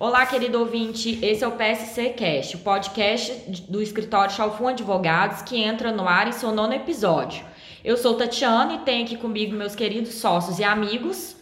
Olá, 0.00 0.24
querido 0.26 0.60
ouvinte, 0.60 1.18
esse 1.24 1.42
é 1.42 1.48
o 1.48 1.56
PSC 1.56 2.10
Cast, 2.10 2.54
o 2.54 2.60
podcast 2.60 3.62
do 3.68 3.82
escritório 3.82 4.32
Chalfun 4.32 4.68
Advogados 4.68 5.42
que 5.42 5.60
entra 5.60 5.90
no 5.90 6.06
ar 6.06 6.28
em 6.28 6.32
seu 6.32 6.52
nono 6.52 6.72
episódio. 6.72 7.44
Eu 7.84 7.96
sou 7.96 8.14
Tatiana 8.14 8.74
e 8.74 8.78
tenho 8.84 9.04
aqui 9.04 9.16
comigo 9.16 9.56
meus 9.56 9.74
queridos 9.74 10.14
sócios 10.14 10.60
e 10.60 10.62
amigos. 10.62 11.34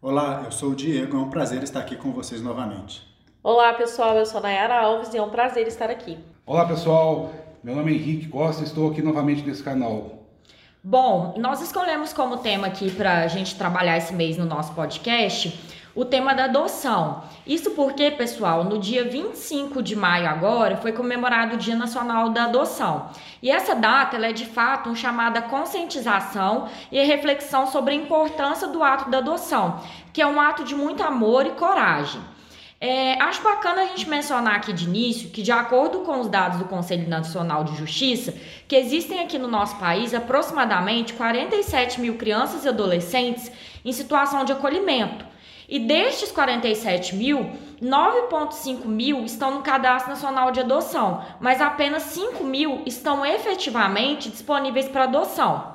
Olá, 0.00 0.40
eu 0.46 0.50
sou 0.50 0.70
o 0.70 0.74
Diego, 0.74 1.14
é 1.14 1.20
um 1.20 1.28
prazer 1.28 1.62
estar 1.62 1.80
aqui 1.80 1.94
com 1.94 2.10
vocês 2.10 2.40
novamente. 2.40 3.06
Olá, 3.42 3.74
pessoal, 3.74 4.16
eu 4.16 4.24
sou 4.24 4.38
a 4.38 4.44
Nayara 4.44 4.80
Alves 4.80 5.12
e 5.12 5.18
é 5.18 5.22
um 5.22 5.28
prazer 5.28 5.66
estar 5.66 5.90
aqui. 5.90 6.16
Olá, 6.46 6.64
pessoal, 6.64 7.34
meu 7.62 7.76
nome 7.76 7.92
é 7.92 7.96
Henrique 7.96 8.28
Costa 8.28 8.62
e 8.62 8.64
estou 8.64 8.90
aqui 8.90 9.02
novamente 9.02 9.42
nesse 9.42 9.62
canal. 9.62 10.24
Bom, 10.82 11.34
nós 11.36 11.60
escolhemos 11.60 12.14
como 12.14 12.38
tema 12.38 12.66
aqui 12.66 12.90
para 12.90 13.24
a 13.24 13.28
gente 13.28 13.56
trabalhar 13.56 13.98
esse 13.98 14.14
mês 14.14 14.38
no 14.38 14.46
nosso 14.46 14.72
podcast 14.72 15.83
o 15.94 16.04
tema 16.04 16.34
da 16.34 16.44
adoção. 16.44 17.22
Isso 17.46 17.70
porque, 17.70 18.10
pessoal, 18.10 18.64
no 18.64 18.78
dia 18.78 19.04
25 19.04 19.82
de 19.82 19.94
maio 19.94 20.28
agora 20.28 20.76
foi 20.76 20.92
comemorado 20.92 21.54
o 21.54 21.58
Dia 21.58 21.76
Nacional 21.76 22.30
da 22.30 22.44
Adoção. 22.44 23.10
E 23.42 23.50
essa 23.50 23.74
data 23.74 24.16
é 24.16 24.32
de 24.32 24.44
fato 24.44 24.88
uma 24.88 24.96
chamada 24.96 25.42
conscientização 25.42 26.68
e 26.90 27.00
reflexão 27.04 27.66
sobre 27.66 27.92
a 27.92 27.96
importância 27.96 28.66
do 28.66 28.82
ato 28.82 29.10
da 29.10 29.18
adoção, 29.18 29.80
que 30.12 30.20
é 30.20 30.26
um 30.26 30.40
ato 30.40 30.64
de 30.64 30.74
muito 30.74 31.02
amor 31.02 31.46
e 31.46 31.50
coragem. 31.50 32.20
É, 32.80 33.14
acho 33.22 33.42
bacana 33.42 33.82
a 33.82 33.86
gente 33.86 34.08
mencionar 34.08 34.56
aqui 34.56 34.72
de 34.72 34.84
início 34.84 35.30
que, 35.30 35.42
de 35.42 35.52
acordo 35.52 36.00
com 36.00 36.20
os 36.20 36.28
dados 36.28 36.58
do 36.58 36.66
Conselho 36.66 37.08
Nacional 37.08 37.64
de 37.64 37.76
Justiça, 37.76 38.34
que 38.68 38.76
existem 38.76 39.20
aqui 39.20 39.38
no 39.38 39.48
nosso 39.48 39.76
país 39.76 40.12
aproximadamente 40.12 41.14
47 41.14 42.00
mil 42.00 42.16
crianças 42.16 42.64
e 42.64 42.68
adolescentes 42.68 43.50
em 43.84 43.92
situação 43.92 44.44
de 44.44 44.52
acolhimento. 44.52 45.33
E 45.68 45.78
destes 45.78 46.30
47 46.30 47.16
mil, 47.16 47.50
9,5 47.82 48.86
mil 48.86 49.24
estão 49.24 49.52
no 49.52 49.62
Cadastro 49.62 50.10
Nacional 50.10 50.50
de 50.50 50.60
Adoção, 50.60 51.24
mas 51.40 51.60
apenas 51.60 52.02
5 52.04 52.44
mil 52.44 52.82
estão 52.86 53.24
efetivamente 53.24 54.30
disponíveis 54.30 54.88
para 54.88 55.04
adoção. 55.04 55.74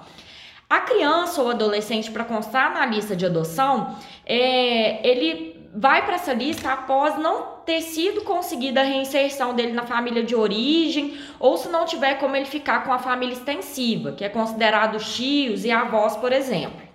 A 0.70 0.82
criança 0.82 1.42
ou 1.42 1.50
adolescente, 1.50 2.12
para 2.12 2.23
constar 2.23 2.73
na 2.73 2.86
lista 2.86 3.16
de 3.16 3.26
adoção, 3.26 3.95
é, 4.26 5.08
ele 5.08 5.60
vai 5.73 6.06
para 6.06 6.16
essa 6.16 6.34
lista 6.34 6.72
após 6.72 7.17
não 7.17 7.60
ter 7.66 7.82
sido 7.82 8.22
conseguida 8.22 8.82
a 8.82 8.84
reinserção 8.84 9.54
dele 9.54 9.73
na 9.73 9.84
família 9.84 10.23
de 10.23 10.36
origem, 10.36 11.17
ou 11.40 11.58
se 11.58 11.70
não 11.70 11.86
tiver 11.86 12.16
como 12.16 12.36
ele 12.36 12.45
ficar 12.45 12.84
com 12.84 12.94
a 12.94 13.00
família 13.00 13.34
extensiva, 13.34 14.12
que 14.12 14.23
é 14.23 14.30
considerado 14.30 14.98
tios 15.00 15.66
e 15.66 15.72
avós, 15.72 16.16
por 16.16 16.32
exemplo. 16.32 16.89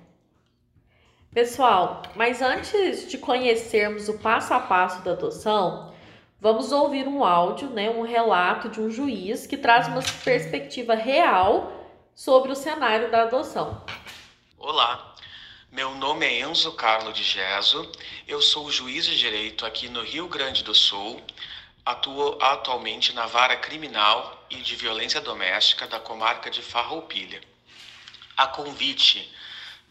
Pessoal, 1.35 2.01
mas 2.15 2.41
antes 2.41 3.11
de 3.11 3.19
conhecermos 3.19 4.09
o 4.09 4.17
passo 4.21 4.55
a 4.55 4.61
passo 4.61 5.03
da 5.03 5.11
adoção, 5.11 5.93
vamos 6.41 6.71
ouvir 6.71 7.09
um 7.09 7.25
áudio, 7.25 7.69
né, 7.71 7.91
um 7.91 8.03
relato 8.03 8.69
de 8.69 8.81
um 8.81 8.89
juiz 8.89 9.45
que 9.45 9.57
traz 9.57 9.89
uma 9.89 10.01
perspectiva 10.23 10.95
real 10.95 11.91
sobre 12.15 12.53
o 12.53 12.55
cenário 12.55 13.11
da 13.11 13.23
adoção. 13.23 13.85
Olá, 14.57 15.17
meu 15.73 15.97
nome 15.97 16.25
é 16.25 16.43
Enzo 16.43 16.71
Carlo 16.75 17.13
de 17.13 17.25
Geso, 17.25 17.91
eu 18.29 18.41
sou 18.41 18.71
juiz 18.71 19.05
de 19.05 19.19
direito 19.19 19.67
aqui 19.67 19.89
no 19.89 20.03
Rio 20.03 20.29
Grande 20.29 20.63
do 20.63 20.73
Sul, 20.73 21.21
atuo 21.85 22.39
atualmente 22.41 23.13
na 23.13 23.27
vara 23.27 23.57
criminal 23.57 24.47
e 24.49 24.59
de 24.59 24.77
violência 24.77 25.21
doméstica 25.21 25.89
da 25.89 25.99
comarca 25.99 26.49
de 26.49 26.63
Farroupilha. 26.63 27.41
A 28.37 28.47
convite 28.47 29.29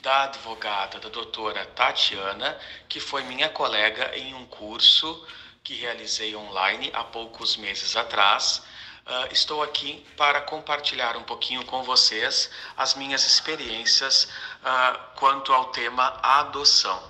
da 0.04 0.24
advogada, 0.24 1.00
da 1.00 1.08
doutora 1.08 1.66
Tatiana, 1.68 2.60
que 2.90 3.00
foi 3.00 3.24
minha 3.24 3.48
colega 3.48 4.16
em 4.18 4.34
um 4.34 4.46
curso 4.46 5.26
que 5.64 5.76
realizei 5.76 6.36
online 6.36 6.92
há 6.94 7.06
poucos 7.06 7.56
meses 7.56 7.96
atrás. 7.96 8.62
Uh, 9.08 9.32
estou 9.32 9.64
aqui 9.64 10.06
para 10.18 10.42
compartilhar 10.42 11.16
um 11.16 11.24
pouquinho 11.24 11.64
com 11.66 11.84
vocês 11.84 12.52
as 12.76 12.96
minhas 12.96 13.26
experiências 13.26 14.26
uh, 14.26 15.00
quanto 15.16 15.54
ao 15.54 15.72
tema 15.72 16.20
adoção. 16.22 17.02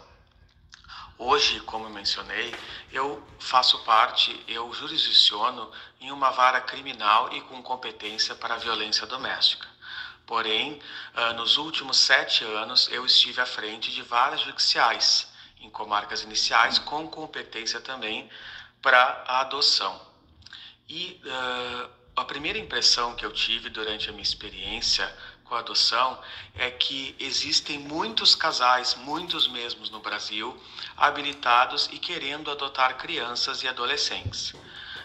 Hoje, 1.18 1.62
como 1.62 1.90
mencionei, 1.90 2.54
eu 2.92 3.24
faço 3.40 3.80
parte, 3.80 4.40
eu 4.48 4.72
jurisdiciono 4.72 5.72
em 6.00 6.12
uma 6.12 6.30
vara 6.30 6.62
criminal 6.62 7.34
e 7.34 7.42
com 7.42 7.62
competência 7.64 8.36
para 8.36 8.58
violência 8.58 9.08
doméstica. 9.08 9.73
Porém, 10.26 10.80
ah, 11.14 11.34
nos 11.34 11.58
últimos 11.58 11.98
sete 11.98 12.44
anos, 12.44 12.88
eu 12.92 13.06
estive 13.06 13.42
à 13.42 13.46
frente 13.46 13.92
de 13.92 14.02
várias 14.02 14.42
judiciais, 14.42 15.28
em 15.60 15.70
comarcas 15.70 16.24
iniciais, 16.24 16.80
com 16.80 17.08
competência 17.08 17.80
também 17.82 18.30
para 18.82 19.24
a 19.28 19.42
adoção. 19.42 20.00
E 20.88 21.22
uh, 21.26 21.90
a 22.16 22.26
primeira 22.26 22.60
impressão 22.60 23.16
que 23.16 23.26
eu 23.26 23.32
tive 23.32 23.70
durante 23.70 24.10
a 24.10 24.12
minha 24.12 24.22
experiência 24.22 25.12
com 25.46 25.56
a 25.56 25.60
adoção 25.60 26.20
é 26.56 26.70
que 26.70 27.16
existem 27.20 27.80
muitos 27.80 28.36
casais, 28.36 28.96
muitos 28.96 29.48
mesmos 29.48 29.90
no 29.90 30.00
Brasil, 30.00 30.56
habilitados 30.98 31.90
e 31.92 31.98
querendo 31.98 32.52
adotar 32.52 32.98
crianças 32.98 33.64
e 33.64 33.68
adolescentes. 33.68 34.54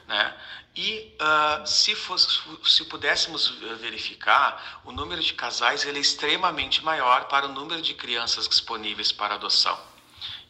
Né? 0.08 0.34
E 0.74 1.14
uh, 1.20 1.66
se, 1.66 1.94
fosse, 1.94 2.41
se 2.64 2.84
pudéssemos 2.86 3.48
verificar, 3.78 4.80
o 4.84 4.91
número 4.91 5.22
de 5.22 5.34
casais 5.34 5.84
ele 5.84 5.98
é 5.98 6.00
extremamente 6.00 6.82
maior 6.82 7.26
para 7.26 7.44
o 7.46 7.52
número 7.52 7.82
de 7.82 7.92
crianças 7.92 8.48
disponíveis 8.48 9.12
para 9.12 9.34
adoção. 9.34 9.78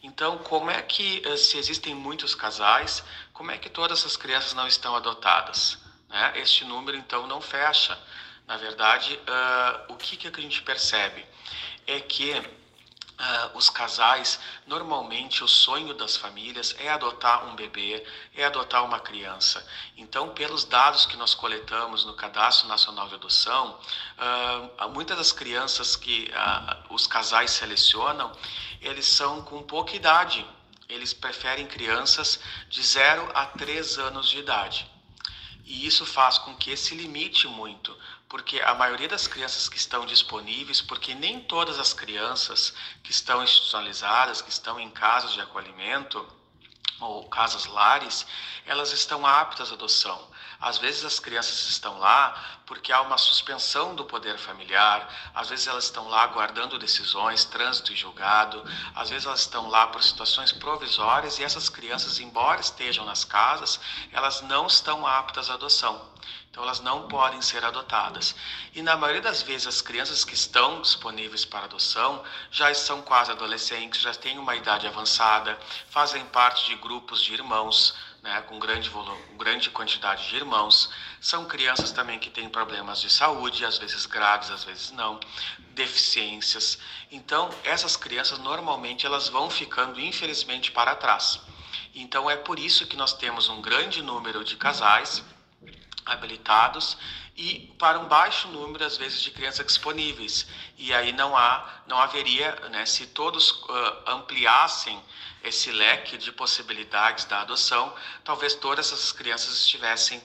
Então, 0.01 0.37
como 0.37 0.71
é 0.71 0.81
que, 0.81 1.21
uh, 1.27 1.37
se 1.37 1.57
existem 1.57 1.93
muitos 1.93 2.33
casais, 2.33 3.03
como 3.33 3.51
é 3.51 3.57
que 3.57 3.69
todas 3.69 4.05
as 4.05 4.15
crianças 4.15 4.53
não 4.53 4.65
estão 4.65 4.95
adotadas? 4.95 5.77
Né? 6.07 6.33
Este 6.37 6.63
número, 6.63 6.95
então, 6.95 7.27
não 7.27 7.41
fecha. 7.41 7.99
Na 8.47 8.55
verdade, 8.55 9.13
uh, 9.15 9.93
o 9.93 9.97
que, 9.97 10.15
que 10.15 10.27
a 10.27 10.41
gente 10.41 10.61
percebe? 10.61 11.25
É 11.85 11.99
que 11.99 12.31
Uh, 13.19 13.57
os 13.57 13.69
casais, 13.69 14.39
normalmente 14.65 15.43
o 15.43 15.47
sonho 15.47 15.93
das 15.93 16.15
famílias 16.15 16.73
é 16.79 16.89
adotar 16.89 17.45
um 17.47 17.53
bebê, 17.53 18.01
é 18.33 18.45
adotar 18.45 18.85
uma 18.85 18.97
criança. 18.97 19.67
Então, 19.97 20.29
pelos 20.29 20.63
dados 20.63 21.05
que 21.05 21.17
nós 21.17 21.33
coletamos 21.33 22.05
no 22.05 22.13
Cadastro 22.13 22.69
Nacional 22.69 23.09
de 23.09 23.15
Adoção, 23.15 23.77
uh, 24.17 24.89
muitas 24.89 25.17
das 25.17 25.33
crianças 25.33 25.97
que 25.97 26.31
uh, 26.31 26.93
os 26.93 27.07
casais 27.07 27.51
selecionam, 27.51 28.31
eles 28.79 29.05
são 29.05 29.41
com 29.41 29.61
pouca 29.63 29.97
idade. 29.97 30.45
Eles 30.87 31.13
preferem 31.13 31.67
crianças 31.67 32.39
de 32.69 32.81
0 32.81 33.31
a 33.35 33.47
3 33.47 33.99
anos 33.99 34.29
de 34.29 34.39
idade. 34.39 34.89
E 35.65 35.85
isso 35.85 36.05
faz 36.05 36.37
com 36.37 36.55
que 36.55 36.75
se 36.77 36.95
limite 36.95 37.47
muito, 37.47 37.95
porque 38.29 38.61
a 38.61 38.75
maioria 38.75 39.07
das 39.07 39.27
crianças 39.27 39.67
que 39.67 39.77
estão 39.77 40.05
disponíveis, 40.05 40.81
porque 40.81 41.15
nem 41.15 41.41
todas 41.41 41.79
as 41.79 41.93
crianças 41.93 42.75
que 43.03 43.09
estão 43.09 43.43
institucionalizadas, 43.43 44.39
que 44.39 44.51
estão 44.51 44.79
em 44.79 44.89
casas 44.91 45.33
de 45.33 45.41
acolhimento 45.41 46.23
ou 46.99 47.27
casas 47.27 47.65
lares, 47.65 48.27
elas 48.67 48.91
estão 48.91 49.25
aptas 49.25 49.71
à 49.71 49.73
adoção. 49.73 50.29
Às 50.59 50.77
vezes 50.77 51.05
as 51.05 51.19
crianças 51.19 51.69
estão 51.69 51.97
lá 51.99 52.59
porque 52.65 52.91
há 52.91 53.01
uma 53.01 53.17
suspensão 53.17 53.95
do 53.95 54.03
poder 54.03 54.37
familiar, 54.37 55.07
às 55.33 55.49
vezes 55.49 55.67
elas 55.67 55.85
estão 55.85 56.07
lá 56.07 56.27
guardando 56.27 56.77
decisões, 56.77 57.45
trânsito 57.45 57.93
e 57.93 57.95
julgado, 57.95 58.63
às 58.93 59.09
vezes 59.09 59.25
elas 59.25 59.39
estão 59.39 59.69
lá 59.69 59.87
por 59.87 60.03
situações 60.03 60.51
provisórias 60.51 61.39
e 61.39 61.43
essas 61.43 61.69
crianças, 61.69 62.19
embora 62.19 62.59
estejam 62.59 63.05
nas 63.05 63.23
casas, 63.23 63.79
elas 64.11 64.41
não 64.41 64.67
estão 64.67 65.07
aptas 65.07 65.49
à 65.49 65.53
adoção. 65.53 66.09
Então 66.51 66.63
elas 66.63 66.79
não 66.79 67.07
podem 67.07 67.41
ser 67.41 67.63
adotadas. 67.63 68.35
E 68.73 68.81
na 68.81 68.97
maioria 68.97 69.21
das 69.21 69.41
vezes 69.41 69.67
as 69.67 69.81
crianças 69.81 70.25
que 70.25 70.33
estão 70.33 70.81
disponíveis 70.81 71.45
para 71.45 71.65
adoção 71.65 72.23
já 72.51 72.73
são 72.73 73.01
quase 73.01 73.31
adolescentes, 73.31 74.01
já 74.01 74.13
têm 74.13 74.37
uma 74.37 74.55
idade 74.55 74.87
avançada, 74.87 75.57
fazem 75.89 76.25
parte 76.25 76.65
de 76.65 76.75
grupos 76.75 77.21
de 77.21 77.33
irmãos, 77.33 77.95
né, 78.21 78.41
com 78.41 78.59
grande 78.59 78.89
volume, 78.89 79.21
grande 79.37 79.69
quantidade 79.69 80.27
de 80.27 80.35
irmãos. 80.35 80.89
São 81.21 81.45
crianças 81.45 81.91
também 81.91 82.19
que 82.19 82.29
têm 82.29 82.49
problemas 82.49 83.01
de 83.01 83.09
saúde, 83.09 83.65
às 83.65 83.77
vezes 83.77 84.05
graves, 84.05 84.49
às 84.49 84.63
vezes 84.63 84.91
não, 84.91 85.19
deficiências. 85.69 86.77
Então, 87.11 87.49
essas 87.63 87.95
crianças 87.95 88.39
normalmente 88.39 89.05
elas 89.05 89.29
vão 89.29 89.49
ficando 89.49 89.99
infelizmente 89.99 90.71
para 90.71 90.95
trás. 90.95 91.39
Então 91.93 92.29
é 92.29 92.35
por 92.35 92.59
isso 92.59 92.85
que 92.85 92.95
nós 92.95 93.13
temos 93.13 93.49
um 93.49 93.61
grande 93.61 94.01
número 94.01 94.43
de 94.43 94.55
casais 94.55 95.23
habilitados 96.05 96.97
e 97.35 97.73
para 97.77 97.99
um 97.99 98.07
baixo 98.07 98.47
número 98.49 98.83
às 98.83 98.97
vezes 98.97 99.21
de 99.21 99.31
crianças 99.31 99.65
disponíveis 99.65 100.47
e 100.77 100.93
aí 100.93 101.11
não 101.11 101.37
há 101.37 101.81
não 101.87 101.99
haveria 101.99 102.51
né 102.71 102.85
se 102.85 103.07
todos 103.07 103.51
uh, 103.51 104.03
ampliassem 104.07 104.99
esse 105.43 105.71
leque 105.71 106.17
de 106.17 106.31
possibilidades 106.31 107.25
da 107.25 107.41
adoção 107.41 107.93
talvez 108.23 108.53
todas 108.55 108.91
essas 108.91 109.11
crianças 109.11 109.53
estivessem 109.53 110.21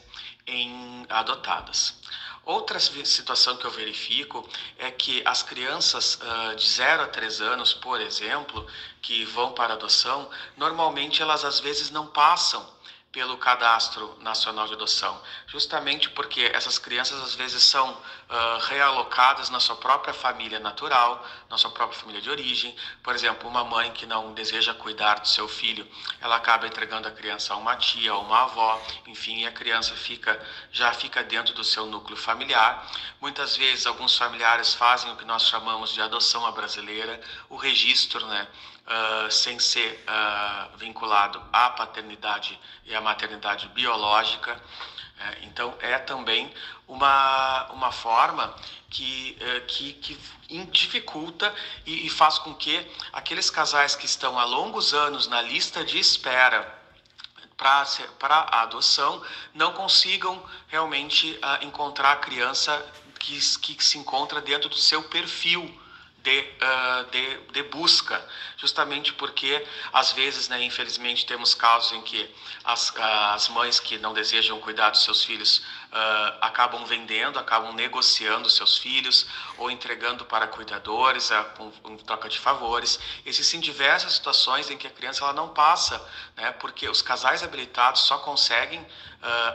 em 0.46 1.06
adotadas. 1.08 1.94
Outra 2.44 2.78
situação 2.78 3.56
que 3.56 3.64
eu 3.64 3.70
verifico 3.70 4.46
é 4.78 4.90
que 4.90 5.22
as 5.25 5.43
crianças 5.43 6.16
uh, 6.20 6.55
de 6.55 6.69
0 6.69 7.05
a 7.05 7.08
3 7.08 7.40
anos, 7.40 7.72
por 7.72 7.99
exemplo, 8.02 8.66
que 9.00 9.25
vão 9.25 9.52
para 9.52 9.72
adoção, 9.72 10.28
normalmente 10.55 11.22
elas 11.22 11.43
às 11.43 11.58
vezes 11.58 11.90
não 11.90 12.06
passam 12.06 12.74
pelo 13.14 13.38
Cadastro 13.38 14.19
Nacional 14.20 14.66
de 14.66 14.72
Adoção, 14.72 15.22
justamente 15.46 16.11
porque 16.11 16.50
essas 16.52 16.81
crianças 16.81 17.22
às 17.22 17.32
vezes 17.32 17.62
são 17.62 17.93
uh, 17.93 18.58
realocadas 18.66 19.49
na 19.50 19.61
sua 19.61 19.76
própria 19.76 20.12
família 20.12 20.58
natural, 20.58 21.25
na 21.49 21.56
sua 21.56 21.70
própria 21.70 21.96
família 21.96 22.20
de 22.20 22.28
origem. 22.28 22.75
Por 23.05 23.14
exemplo, 23.14 23.49
uma 23.49 23.62
mãe 23.62 23.93
que 23.93 24.05
não 24.05 24.34
deseja 24.34 24.75
cuidar 24.75 25.20
do 25.20 25.28
seu 25.28 25.46
filho, 25.46 25.87
ela 26.20 26.34
acaba 26.34 26.66
entregando 26.66 27.06
a 27.06 27.12
criança 27.12 27.55
a 27.55 27.56
uma 27.56 27.76
tia 27.76 28.12
ou 28.12 28.25
uma 28.25 28.43
avó, 28.43 28.82
enfim, 29.06 29.43
e 29.43 29.46
a 29.46 29.52
criança 29.52 29.94
fica 29.94 30.44
já 30.72 30.93
fica 30.93 31.22
dentro 31.22 31.55
do 31.55 31.62
seu 31.62 31.87
núcleo 31.87 32.16
familiar. 32.16 32.84
Muitas 33.20 33.56
vezes 33.56 33.87
alguns 33.87 34.19
familiares 34.19 34.75
fazem 34.75 35.12
o 35.12 35.16
que 35.16 35.25
nós 35.25 35.46
chamamos 35.46 35.94
de 35.94 36.02
adoção 36.02 36.44
à 36.44 36.50
brasileira, 36.50 37.20
o 37.49 37.55
registro, 37.55 38.26
né? 38.26 38.49
Uh, 38.86 39.31
sem 39.31 39.58
ser 39.58 40.04
uh, 40.08 40.76
vinculado 40.76 41.42
à 41.52 41.70
paternidade 41.70 42.58
e 42.84 42.94
à 42.94 43.00
maternidade 43.00 43.69
biológica. 43.69 44.60
É, 45.16 45.44
então, 45.44 45.75
é 45.81 45.96
também 45.98 46.52
uma, 46.88 47.70
uma 47.70 47.92
forma 47.92 48.54
que, 48.90 49.38
uh, 49.40 49.66
que, 49.66 49.92
que 49.94 50.19
dificulta 50.66 51.54
e, 51.86 52.06
e 52.06 52.10
faz 52.10 52.38
com 52.38 52.54
que 52.54 52.84
aqueles 53.12 53.48
casais 53.48 53.94
que 53.94 54.06
estão 54.06 54.38
há 54.38 54.44
longos 54.44 54.92
anos 54.92 55.26
na 55.28 55.40
lista 55.40 55.84
de 55.84 55.98
espera 55.98 56.82
para 57.56 58.34
a 58.50 58.62
adoção 58.62 59.22
não 59.54 59.72
consigam 59.72 60.42
realmente 60.69 61.32
uh, 61.32 61.64
encontrar 61.64 62.12
a 62.12 62.16
criança 62.16 62.84
que, 63.19 63.38
que 63.58 63.84
se 63.84 63.96
encontra 63.96 64.40
dentro 64.40 64.69
do 64.69 64.76
seu 64.76 65.02
perfil 65.04 65.72
de, 66.25 66.41
uh, 66.41 67.11
de, 67.11 67.37
de, 67.53 67.62
busca, 67.65 68.26
justamente 68.56 69.12
porque 69.12 69.62
às 69.93 70.12
vezes, 70.12 70.49
né, 70.49 70.65
infelizmente, 70.65 71.26
temos 71.26 71.55
casos 71.55 71.93
em 71.93 72.00
que 72.00 72.35
as, 72.65 72.94
as 72.97 73.50
mães 73.50 73.79
que 73.79 73.99
não 73.99 74.15
desejam 74.15 74.59
cuidar 74.61 74.88
dos 74.88 75.05
seus 75.05 75.23
filhos 75.23 75.59
uh, 75.59 76.38
acabam 76.41 76.87
vendendo, 76.87 77.38
acabam 77.38 77.75
negociando 77.75 78.49
seus 78.49 78.79
filhos 78.79 79.26
ou 79.59 79.71
entregando 79.71 80.25
para 80.25 80.47
cuidadores 80.47 81.31
uh, 81.31 81.44
com, 81.59 81.71
com, 81.71 81.97
troca 81.99 82.26
de 82.26 82.38
favores. 82.38 82.99
Existem 83.26 83.61
diversas 83.61 84.15
situações 84.15 84.71
em 84.71 84.79
que 84.79 84.87
a 84.87 84.91
criança 84.91 85.25
ela 85.25 85.35
não 85.35 85.50
passa, 85.50 86.03
né, 86.37 86.53
porque 86.53 86.88
os 86.88 87.03
casais 87.03 87.43
habilitados 87.43 88.00
só 88.00 88.19
conseguem 88.19 88.85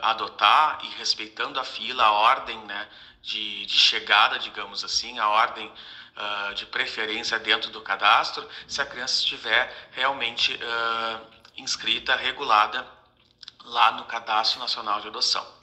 adotar 0.02 0.80
e 0.82 0.88
respeitando 0.98 1.60
a 1.60 1.64
fila, 1.64 2.04
a 2.04 2.12
ordem 2.12 2.58
né, 2.66 2.88
de, 3.22 3.68
de 3.68 3.78
chegada, 3.78 4.40
digamos 4.40 4.84
assim, 4.84 5.20
a 5.20 5.30
ordem 5.30 5.72
uh, 6.20 6.54
de 6.54 6.66
preferência 6.66 7.40
dentro 7.40 7.70
do 7.72 7.82
cadastro, 7.82 8.48
se 8.68 8.82
a 8.82 8.86
criança 8.86 9.20
estiver 9.20 9.90
realmente 9.92 10.54
uh, 10.54 11.26
inscrita, 11.58 12.16
regulada 12.16 12.86
lá 13.66 13.92
no 13.92 14.06
Cadastro 14.06 14.60
Nacional 14.60 15.02
de 15.02 15.08
Adoção. 15.08 15.59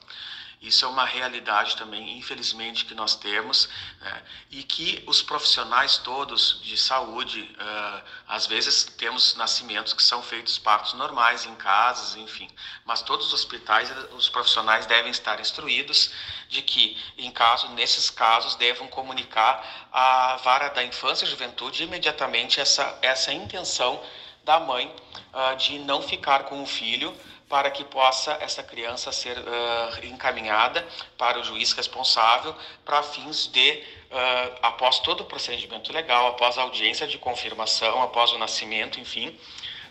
Isso 0.59 0.85
é 0.85 0.87
uma 0.87 1.05
realidade 1.05 1.77
também, 1.77 2.17
infelizmente, 2.17 2.83
que 2.85 2.95
nós 2.95 3.15
temos 3.15 3.69
né? 4.01 4.23
e 4.49 4.63
que 4.63 5.03
os 5.05 5.21
profissionais 5.21 5.99
todos 5.99 6.59
de 6.63 6.75
saúde, 6.75 7.41
uh, 7.41 8.01
às 8.27 8.47
vezes 8.47 8.85
temos 8.97 9.35
nascimentos 9.35 9.93
que 9.93 10.01
são 10.01 10.23
feitos 10.23 10.57
partos 10.57 10.93
normais 10.93 11.45
em 11.45 11.53
casas, 11.55 12.15
enfim, 12.15 12.49
mas 12.83 13.03
todos 13.03 13.27
os 13.27 13.33
hospitais, 13.33 13.91
os 14.13 14.29
profissionais 14.29 14.87
devem 14.87 15.11
estar 15.11 15.39
instruídos 15.39 16.11
de 16.49 16.63
que, 16.63 16.97
em 17.19 17.29
caso, 17.29 17.69
nesses 17.69 18.09
casos, 18.09 18.55
devam 18.55 18.87
comunicar 18.87 19.87
à 19.91 20.37
vara 20.37 20.69
da 20.69 20.83
infância 20.83 21.25
e 21.25 21.29
juventude 21.29 21.83
imediatamente 21.83 22.59
essa, 22.59 22.97
essa 23.03 23.31
intenção 23.31 24.03
da 24.43 24.59
mãe 24.59 24.87
uh, 25.33 25.55
de 25.55 25.77
não 25.79 26.01
ficar 26.01 26.45
com 26.45 26.63
o 26.63 26.65
filho 26.65 27.15
para 27.49 27.71
que 27.71 27.83
possa 27.83 28.37
essa 28.41 28.61
criança 28.61 29.11
ser 29.11 29.37
uh, 29.37 30.05
encaminhada 30.05 30.85
para 31.17 31.39
o 31.39 31.43
juiz 31.43 31.71
responsável 31.71 32.53
para 32.83 33.01
fins 33.01 33.47
de, 33.47 33.83
uh, 34.11 34.59
após 34.61 34.99
todo 34.99 35.21
o 35.21 35.25
procedimento 35.25 35.93
legal, 35.93 36.27
após 36.27 36.57
a 36.57 36.63
audiência 36.63 37.07
de 37.07 37.17
confirmação, 37.17 38.03
após 38.03 38.31
o 38.33 38.37
nascimento, 38.37 38.99
enfim, 38.99 39.37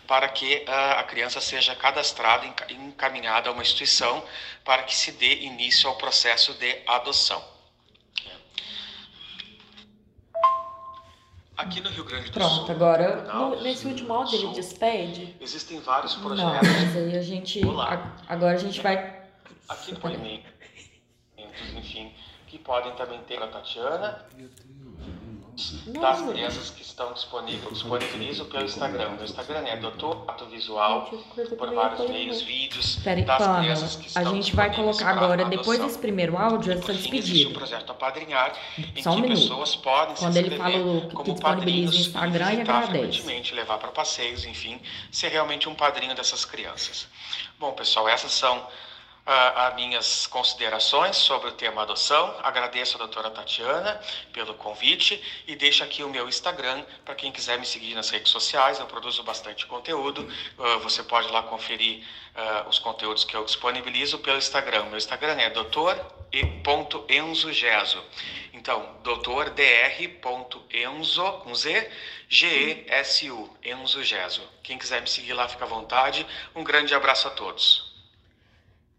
para 0.05 0.29
que 0.29 0.65
uh, 0.67 0.99
a 0.99 1.03
criança 1.03 1.41
seja 1.41 1.75
cadastrada 1.75 2.45
e 2.69 2.73
encaminhada 2.73 3.49
a 3.49 3.53
uma 3.53 3.63
instituição 3.63 4.23
para 4.63 4.83
que 4.83 4.95
se 4.95 5.11
dê 5.13 5.41
início 5.41 5.89
ao 5.89 5.95
processo 5.95 6.53
de 6.53 6.81
adoção. 6.85 7.56
Aqui 11.57 11.81
no 11.81 11.89
Rio 11.89 12.03
Grande 12.05 12.25
do 12.29 12.33
Pronto, 12.33 12.65
Sul. 12.65 12.71
agora. 12.71 13.23
No, 13.33 13.61
nesse 13.61 13.87
último 13.87 14.13
áudio 14.13 14.37
ele 14.37 14.53
despede? 14.53 15.35
Existem 15.41 15.79
vários 15.79 16.13
projetos. 16.13 16.53
Não, 16.53 16.81
mas 16.83 16.95
aí 16.95 17.17
a 17.17 17.21
gente. 17.21 17.65
Olá. 17.65 18.15
Agora 18.27 18.53
a 18.53 18.57
gente 18.59 18.79
vai. 18.79 19.17
Aqui 19.67 19.91
depoimentos, 19.91 20.51
enfim, 21.75 22.13
que 22.45 22.57
podem 22.59 22.93
também 22.95 23.19
ter 23.23 23.41
a 23.41 23.47
Tatiana 23.47 24.25
das 25.87 26.21
crianças 26.21 26.69
que 26.69 26.81
estão 26.83 27.11
disponíveis, 27.13 27.73
disponibilizo 27.73 28.45
pelo 28.45 28.65
Instagram. 28.65 29.09
Meu 29.11 29.23
Instagram 29.23 29.59
é 29.65 29.77
Doutor 29.77 30.23
Ato 30.27 30.45
Visual, 30.45 31.09
por 31.57 31.73
vários 31.73 32.09
meios, 32.09 32.41
vídeos 32.41 32.97
Peraí, 33.03 33.23
das 33.25 33.37
crianças 33.37 33.95
que 33.95 34.05
a 34.05 34.07
estão 34.07 34.35
gente 34.35 34.55
vai 34.55 34.69
disponíveis 34.69 34.97
colocar 34.99 35.23
agora, 35.23 35.45
depois 35.45 35.79
desse 35.79 35.97
primeiro 35.97 36.37
áudio, 36.37 36.73
E, 36.73 36.77
essa 36.77 36.93
despedida. 36.93 37.49
projeto 37.53 37.91
Apadrinhar, 37.91 38.53
em 38.95 39.01
Só 39.01 39.11
um 39.11 39.15
que 39.15 39.21
minuto. 39.23 39.41
pessoas 39.41 39.75
podem 39.75 40.15
Quando 40.15 40.33
se 40.33 40.39
ele 40.39 40.55
o 40.79 41.07
que 41.07 41.15
como 41.15 41.33
disponibiliza 41.33 41.41
padrinhos 41.41 41.91
no 41.93 41.99
Instagram, 42.01 42.53
e 42.53 42.61
agradece. 42.61 42.91
frequentemente, 42.91 43.55
levar 43.55 43.77
para 43.79 43.89
passeios, 43.89 44.45
enfim, 44.45 44.79
ser 45.11 45.29
realmente 45.29 45.67
um 45.67 45.73
padrinho 45.73 46.13
dessas 46.13 46.45
crianças. 46.45 47.07
Bom, 47.59 47.71
pessoal, 47.73 48.07
essas 48.07 48.31
são 48.31 48.67
as 49.27 49.75
minhas 49.75 50.25
considerações 50.25 51.17
sobre 51.17 51.49
o 51.49 51.51
tema 51.51 51.81
adoção. 51.81 52.33
Agradeço 52.41 52.95
a 52.95 52.99
doutora 52.99 53.29
Tatiana 53.29 53.99
pelo 54.31 54.53
convite 54.53 55.21
e 55.45 55.53
deixo 55.53 55.83
aqui 55.83 56.01
o 56.01 56.07
meu 56.07 56.29
Instagram 56.29 56.81
para 57.03 57.13
quem 57.13 57.29
quiser 57.29 57.59
me 57.59 57.65
seguir 57.65 57.93
nas 57.93 58.09
redes 58.09 58.31
sociais. 58.31 58.79
Eu 58.79 58.85
produzo 58.85 59.21
bastante 59.23 59.65
conteúdo. 59.65 60.25
Ah, 60.57 60.77
você 60.77 61.03
pode 61.03 61.29
lá 61.29 61.43
conferir 61.43 62.07
ah, 62.35 62.67
os 62.69 62.79
conteúdos 62.79 63.25
que 63.25 63.35
eu 63.35 63.43
disponibilizo 63.43 64.17
pelo 64.19 64.37
Instagram. 64.37 64.85
Meu 64.85 64.97
Instagram 64.97 65.33
é 65.33 65.49
doutor.enzogeso. 65.49 68.01
Então, 68.53 68.95
doutor.dr.enzo, 69.03 71.31
com 71.43 71.53
Z, 71.53 71.91
G-E-S-U, 72.29 73.57
Enzo 73.63 74.03
Geso. 74.03 74.41
Quem 74.63 74.77
quiser 74.77 75.01
me 75.01 75.09
seguir 75.09 75.33
lá, 75.33 75.49
fica 75.49 75.65
à 75.65 75.67
vontade. 75.67 76.25
Um 76.55 76.63
grande 76.63 76.95
abraço 76.95 77.27
a 77.27 77.31
todos. 77.31 77.86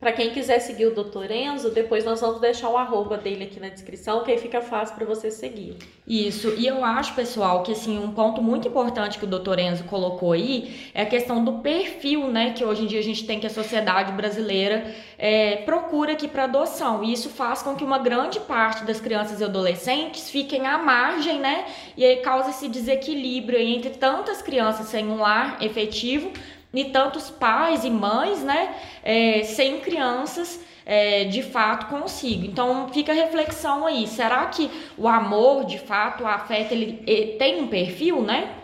Para 0.00 0.12
quem 0.12 0.30
quiser 0.30 0.60
seguir 0.60 0.86
o 0.86 0.94
Dr. 0.94 1.28
Enzo, 1.32 1.70
depois 1.70 2.04
nós 2.04 2.20
vamos 2.20 2.40
deixar 2.40 2.68
o 2.68 2.76
arroba 2.76 3.16
dele 3.16 3.42
aqui 3.42 3.58
na 3.58 3.68
descrição, 3.68 4.22
que 4.22 4.30
aí 4.30 4.38
fica 4.38 4.60
fácil 4.60 4.94
para 4.94 5.04
você 5.04 5.28
seguir. 5.28 5.76
Isso, 6.06 6.54
e 6.56 6.68
eu 6.68 6.84
acho, 6.84 7.16
pessoal, 7.16 7.64
que 7.64 7.72
assim, 7.72 7.98
um 7.98 8.12
ponto 8.12 8.40
muito 8.40 8.68
importante 8.68 9.18
que 9.18 9.24
o 9.24 9.26
Dr. 9.26 9.58
Enzo 9.58 9.82
colocou 9.84 10.30
aí 10.30 10.88
é 10.94 11.02
a 11.02 11.06
questão 11.06 11.44
do 11.44 11.54
perfil, 11.54 12.28
né, 12.28 12.52
que 12.52 12.64
hoje 12.64 12.84
em 12.84 12.86
dia 12.86 13.00
a 13.00 13.02
gente 13.02 13.26
tem 13.26 13.40
que 13.40 13.46
a 13.48 13.50
sociedade 13.50 14.12
brasileira 14.12 14.94
é, 15.18 15.56
procura 15.56 16.12
aqui 16.12 16.28
para 16.28 16.44
adoção. 16.44 17.02
E 17.02 17.12
isso 17.12 17.28
faz 17.28 17.60
com 17.62 17.74
que 17.74 17.82
uma 17.82 17.98
grande 17.98 18.38
parte 18.38 18.84
das 18.84 19.00
crianças 19.00 19.40
e 19.40 19.44
adolescentes 19.44 20.30
fiquem 20.30 20.64
à 20.64 20.78
margem, 20.78 21.40
né, 21.40 21.66
e 21.96 22.04
aí 22.04 22.18
causa 22.18 22.50
esse 22.50 22.68
desequilíbrio 22.68 23.58
entre 23.58 23.90
tantas 23.90 24.40
crianças 24.42 24.86
sem 24.86 25.08
um 25.08 25.16
lar 25.16 25.60
efetivo 25.60 26.30
e 26.72 26.84
tantos 26.86 27.30
pais 27.30 27.84
e 27.84 27.90
mães, 27.90 28.42
né, 28.42 28.74
é, 29.02 29.42
sem 29.44 29.80
crianças 29.80 30.60
é, 30.84 31.24
de 31.24 31.42
fato 31.42 31.86
consigo. 31.86 32.44
Então 32.44 32.88
fica 32.88 33.12
a 33.12 33.14
reflexão 33.14 33.86
aí. 33.86 34.06
Será 34.06 34.46
que 34.46 34.70
o 34.96 35.06
amor, 35.06 35.64
de 35.64 35.78
fato, 35.78 36.24
o 36.24 36.26
afeto, 36.26 36.72
ele, 36.72 37.02
ele 37.06 37.32
tem 37.38 37.60
um 37.60 37.68
perfil, 37.68 38.22
né? 38.22 38.54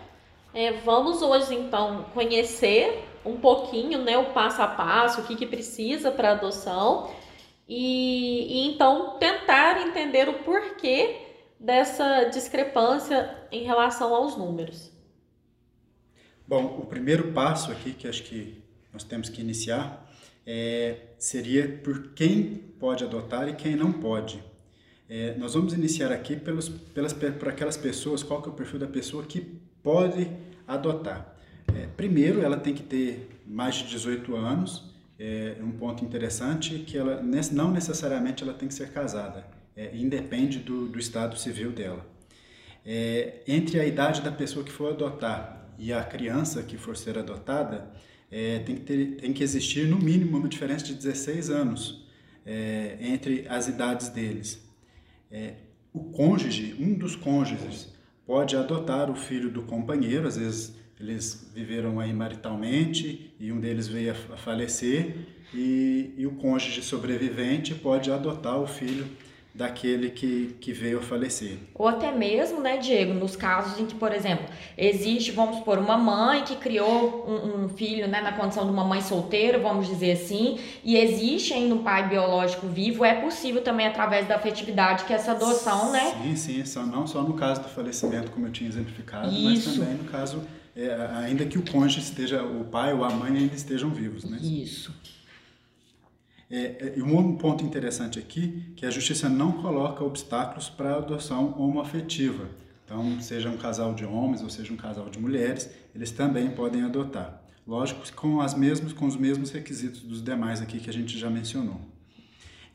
É, 0.55 0.73
vamos 0.73 1.21
hoje 1.21 1.55
então 1.55 2.07
conhecer 2.15 3.05
um 3.25 3.37
pouquinho, 3.37 3.99
né, 3.99 4.17
o 4.19 4.27
passo 4.27 4.63
a 4.63 4.67
passo, 4.67 5.21
o 5.21 5.25
que, 5.25 5.35
que 5.35 5.47
precisa 5.47 6.11
para 6.11 6.33
adoção 6.33 7.11
e, 7.69 8.67
e 8.67 8.69
então 8.69 9.17
tentar 9.19 9.81
entender 9.81 10.29
o 10.29 10.35
porquê 10.45 11.17
dessa 11.59 12.25
discrepância 12.25 13.35
em 13.51 13.65
relação 13.65 14.15
aos 14.15 14.37
números. 14.37 14.94
Bom, 16.47 16.79
o 16.79 16.87
primeiro 16.87 17.33
passo 17.33 17.73
aqui 17.73 17.93
que 17.93 18.07
acho 18.07 18.23
que 18.23 18.63
nós 18.93 19.03
temos 19.03 19.31
que 19.31 19.41
iniciar 19.41 20.07
é, 20.47 20.97
seria 21.19 21.67
por 21.83 22.09
quem 22.09 22.57
pode 22.79 23.03
adotar 23.03 23.49
e 23.49 23.55
quem 23.55 23.75
não 23.75 23.91
pode. 23.91 24.43
É, 25.09 25.35
nós 25.39 25.55
vamos 25.55 25.73
iniciar 25.73 26.13
aqui 26.13 26.37
pelos, 26.37 26.69
pelas, 26.69 27.15
por 27.15 27.49
aquelas 27.49 27.79
pessoas, 27.79 28.23
qual 28.23 28.43
que 28.43 28.49
é 28.51 28.53
o 28.53 28.55
perfil 28.55 28.79
da 28.79 28.87
pessoa 28.87 29.25
que 29.25 29.41
pode 29.83 30.31
adotar. 30.69 31.35
É, 31.75 31.87
primeiro, 31.97 32.43
ela 32.43 32.59
tem 32.59 32.75
que 32.75 32.83
ter 32.83 33.29
mais 33.47 33.77
de 33.77 33.89
18 33.89 34.37
anos, 34.37 34.93
é 35.19 35.57
um 35.63 35.73
ponto 35.73 36.05
interessante 36.05 36.79
que 36.81 36.99
ela 36.99 37.23
não 37.23 37.71
necessariamente 37.71 38.43
ela 38.43 38.53
tem 38.53 38.69
que 38.69 38.75
ser 38.75 38.91
casada. 38.91 39.47
é, 39.77 39.91
independe 39.97 40.59
do, 40.59 40.87
do 40.87 40.99
estado 40.99 41.37
civil 41.37 41.73
dela. 41.73 42.07
É, 42.85 43.41
entre 43.47 43.81
a 43.81 43.87
idade 43.87 44.21
da 44.21 44.31
pessoa 44.31 44.65
que 44.65 44.71
for 44.71 44.93
adotar 44.93 45.64
e 45.79 45.93
a 45.93 46.03
criança 46.03 46.63
que 46.63 46.77
for 46.77 46.97
ser 46.97 47.19
adotada, 47.19 47.91
é, 48.31 48.59
tem, 48.61 48.77
que 48.77 48.83
ter, 48.83 49.17
tem 49.17 49.33
que 49.33 49.43
existir 49.43 49.87
no 49.87 49.99
mínimo 49.99 50.39
uma 50.39 50.49
diferença 50.49 50.85
de 50.85 50.95
16 50.95 51.51
anos 51.51 52.05
é, 52.45 52.97
entre 53.01 53.47
as 53.49 53.69
idades 53.69 54.09
deles. 54.09 54.63
É, 55.31 55.55
o 55.93 56.01
cônjuge, 56.05 56.75
um 56.79 56.95
dos 56.95 57.15
cônjuges, 57.15 57.93
pode 58.27 58.57
adotar 58.57 59.11
o 59.11 59.15
filho 59.15 59.51
do 59.51 59.63
companheiro, 59.63 60.27
às 60.27 60.37
vezes 60.37 60.75
eles 60.99 61.51
viveram 61.55 62.01
aí 62.01 62.13
maritalmente 62.13 63.35
e 63.39 63.53
um 63.53 63.61
deles 63.61 63.89
veio 63.89 64.13
a 64.13 64.37
falecer 64.37 65.17
e, 65.53 66.15
e 66.17 66.27
o 66.27 66.33
cônjuge 66.33 66.83
sobrevivente 66.83 67.75
pode 67.75 68.11
adotar 68.11 68.59
o 68.59 68.67
filho 68.67 69.07
daquele 69.55 70.11
que, 70.11 70.57
que 70.61 70.73
veio 70.73 70.99
a 70.99 71.03
falecer. 71.03 71.59
Ou 71.77 71.87
até 71.87 72.11
mesmo, 72.11 72.61
né, 72.61 72.77
Diego, 72.77 73.15
nos 73.15 73.37
casos 73.37 73.79
em 73.79 73.87
que, 73.87 73.95
por 73.95 74.13
exemplo, 74.13 74.45
existe, 74.77 75.31
vamos 75.31 75.59
supor, 75.59 75.79
uma 75.79 75.97
mãe 75.97 76.43
que 76.43 76.57
criou 76.57 77.25
um, 77.29 77.65
um, 77.65 77.69
filho 77.69 78.09
né, 78.09 78.21
na 78.21 78.33
condição 78.33 78.65
de 78.65 78.73
uma 78.73 78.85
mãe 78.85 79.01
solteira, 79.01 79.57
vamos 79.57 79.87
dizer 79.87 80.13
assim, 80.13 80.59
e 80.83 80.97
existe 80.97 81.55
ainda 81.55 81.73
um 81.73 81.85
pai 81.85 82.09
biológico 82.09 82.67
vivo, 82.67 83.05
é 83.05 83.15
possível 83.15 83.63
também 83.63 83.87
através 83.87 84.27
da 84.27 84.35
afetividade 84.35 85.05
que 85.05 85.13
essa 85.13 85.31
adoção, 85.31 85.93
né? 85.93 86.15
Sim, 86.21 86.35
sim, 86.35 86.65
só, 86.65 86.85
não 86.85 87.07
só 87.07 87.23
no 87.23 87.35
caso 87.35 87.63
do 87.63 87.69
falecimento, 87.69 88.33
como 88.33 88.49
eu 88.49 88.51
tinha 88.51 88.69
exemplificado, 88.69 89.29
Isso. 89.29 89.69
mas 89.69 89.79
também 89.79 89.95
no 89.95 90.05
caso, 90.11 90.43
é, 90.75 91.09
ainda 91.19 91.45
que 91.45 91.59
o 91.59 91.63
cônjuge 91.63 92.01
esteja, 92.01 92.43
o 92.43 92.65
pai 92.65 92.93
ou 92.93 93.05
a 93.05 93.11
mãe 93.11 93.37
ainda 93.37 93.55
estejam 93.55 93.91
vivos, 93.91 94.25
né? 94.25 94.39
Isso. 94.43 94.93
É, 96.51 96.59
é, 96.59 96.95
e 96.97 97.03
um 97.03 97.37
ponto 97.37 97.65
interessante 97.65 98.19
aqui, 98.19 98.73
que 98.77 98.85
a 98.85 98.91
justiça 98.91 99.29
não 99.29 99.53
coloca 99.53 100.05
obstáculos 100.05 100.69
para 100.69 100.95
a 100.95 100.99
adoção 100.99 101.59
homoafetiva. 101.59 102.49
Então, 102.85 103.21
seja 103.21 103.49
um 103.49 103.57
casal 103.57 103.95
de 103.95 104.05
homens 104.05 104.43
ou 104.43 104.51
seja 104.51 104.73
um 104.73 104.77
casal 104.77 105.09
de 105.09 105.19
mulheres, 105.19 105.71
eles 105.95 106.11
também 106.11 106.51
podem 106.51 106.83
adotar. 106.83 107.43
Lógico, 107.67 108.01
com, 108.15 108.41
as 108.41 108.55
mesmas, 108.55 108.93
com 108.93 109.07
os 109.07 109.17
mesmos 109.17 109.51
requisitos 109.51 110.03
dos 110.03 110.23
demais 110.23 110.61
aqui 110.61 110.79
que 110.79 110.91
a 110.91 110.93
gente 110.93 111.19
já 111.19 111.31
mencionou. 111.31 111.81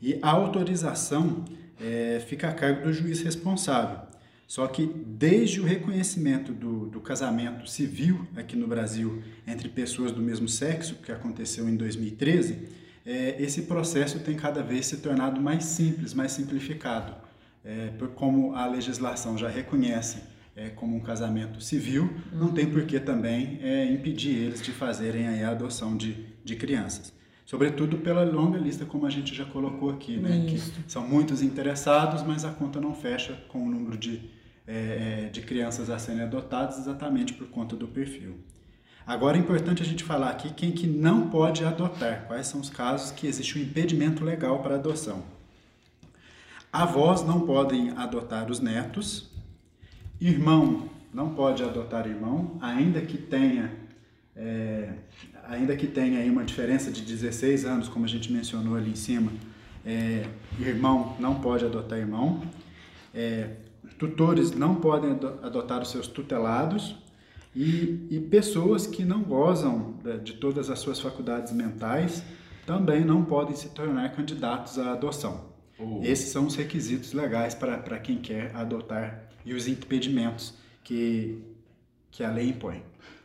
E 0.02 0.18
a 0.20 0.30
autorização 0.30 1.44
é, 1.80 2.20
fica 2.26 2.48
a 2.48 2.52
cargo 2.52 2.82
do 2.82 2.92
juiz 2.92 3.20
responsável. 3.20 4.10
Só 4.48 4.66
que 4.66 4.84
desde 4.84 5.60
o 5.60 5.64
reconhecimento 5.64 6.52
do, 6.52 6.86
do 6.86 7.00
casamento 7.00 7.70
civil 7.70 8.26
aqui 8.34 8.56
no 8.56 8.66
Brasil 8.66 9.22
entre 9.46 9.68
pessoas 9.68 10.10
do 10.10 10.20
mesmo 10.20 10.48
sexo, 10.48 10.96
que 10.96 11.12
aconteceu 11.12 11.68
em 11.68 11.76
2013, 11.76 12.79
é, 13.10 13.42
esse 13.42 13.62
processo 13.62 14.20
tem 14.20 14.36
cada 14.36 14.62
vez 14.62 14.86
se 14.86 14.98
tornado 14.98 15.40
mais 15.40 15.64
simples, 15.64 16.14
mais 16.14 16.30
simplificado, 16.30 17.12
é, 17.64 17.88
por, 17.98 18.10
como 18.10 18.54
a 18.54 18.66
legislação 18.66 19.36
já 19.36 19.48
reconhece 19.48 20.22
é, 20.54 20.68
como 20.68 20.96
um 20.96 21.00
casamento 21.00 21.60
civil, 21.60 22.08
não 22.32 22.52
tem 22.52 22.66
por 22.70 22.84
que 22.86 23.00
também 23.00 23.58
é, 23.62 23.84
impedir 23.92 24.36
eles 24.36 24.62
de 24.62 24.70
fazerem 24.70 25.26
a 25.26 25.50
adoção 25.50 25.96
de, 25.96 26.24
de 26.44 26.54
crianças. 26.54 27.12
Sobretudo 27.44 27.98
pela 27.98 28.22
longa 28.22 28.58
lista, 28.58 28.84
como 28.84 29.06
a 29.06 29.10
gente 29.10 29.34
já 29.34 29.44
colocou 29.44 29.90
aqui, 29.90 30.16
né? 30.16 30.46
que 30.46 30.56
são 30.86 31.04
muitos 31.06 31.42
interessados, 31.42 32.22
mas 32.22 32.44
a 32.44 32.52
conta 32.52 32.80
não 32.80 32.94
fecha 32.94 33.32
com 33.48 33.66
o 33.66 33.68
número 33.68 33.98
de, 33.98 34.30
é, 34.68 35.24
é, 35.26 35.30
de 35.30 35.40
crianças 35.40 35.90
a 35.90 35.98
serem 35.98 36.22
adotadas 36.22 36.78
exatamente 36.78 37.32
por 37.34 37.48
conta 37.48 37.74
do 37.74 37.88
perfil. 37.88 38.36
Agora 39.06 39.36
é 39.36 39.40
importante 39.40 39.82
a 39.82 39.86
gente 39.86 40.04
falar 40.04 40.30
aqui 40.30 40.50
quem 40.50 40.72
que 40.72 40.86
não 40.86 41.28
pode 41.28 41.64
adotar, 41.64 42.26
quais 42.26 42.46
são 42.46 42.60
os 42.60 42.70
casos 42.70 43.10
que 43.10 43.26
existe 43.26 43.58
um 43.58 43.62
impedimento 43.62 44.24
legal 44.24 44.60
para 44.62 44.76
adoção. 44.76 45.22
Avós 46.72 47.24
não 47.24 47.40
podem 47.40 47.90
adotar 47.96 48.50
os 48.50 48.60
netos, 48.60 49.28
irmão 50.20 50.88
não 51.12 51.34
pode 51.34 51.62
adotar 51.62 52.06
irmão, 52.06 52.56
ainda 52.60 53.00
que 53.00 53.18
tenha 53.18 53.72
é, 54.36 54.90
ainda 55.48 55.76
que 55.76 55.86
tenha 55.86 56.20
aí 56.20 56.30
uma 56.30 56.44
diferença 56.44 56.90
de 56.90 57.02
16 57.02 57.64
anos, 57.64 57.88
como 57.88 58.04
a 58.04 58.08
gente 58.08 58.32
mencionou 58.32 58.76
ali 58.76 58.90
em 58.90 58.96
cima, 58.96 59.32
é, 59.84 60.24
irmão 60.58 61.16
não 61.18 61.40
pode 61.40 61.64
adotar 61.64 61.98
irmão, 61.98 62.42
é, 63.12 63.50
tutores 63.98 64.52
não 64.52 64.76
podem 64.76 65.10
adotar 65.42 65.82
os 65.82 65.90
seus 65.90 66.06
tutelados, 66.06 66.96
e, 67.54 68.06
e 68.10 68.20
pessoas 68.30 68.86
que 68.86 69.04
não 69.04 69.22
gozam 69.22 69.94
de 70.22 70.34
todas 70.34 70.70
as 70.70 70.78
suas 70.78 71.00
faculdades 71.00 71.52
mentais 71.52 72.22
também 72.66 73.04
não 73.04 73.24
podem 73.24 73.56
se 73.56 73.68
tornar 73.70 74.14
candidatos 74.14 74.78
à 74.78 74.92
adoção. 74.92 75.50
Oh. 75.78 76.00
Esses 76.02 76.30
são 76.30 76.46
os 76.46 76.54
requisitos 76.54 77.12
legais 77.12 77.54
para 77.54 77.98
quem 77.98 78.18
quer 78.18 78.54
adotar 78.54 79.28
e 79.44 79.54
os 79.54 79.66
impedimentos 79.66 80.54
que, 80.84 81.42
que 82.10 82.22
a 82.22 82.30
lei 82.30 82.50
impõe. 82.50 82.82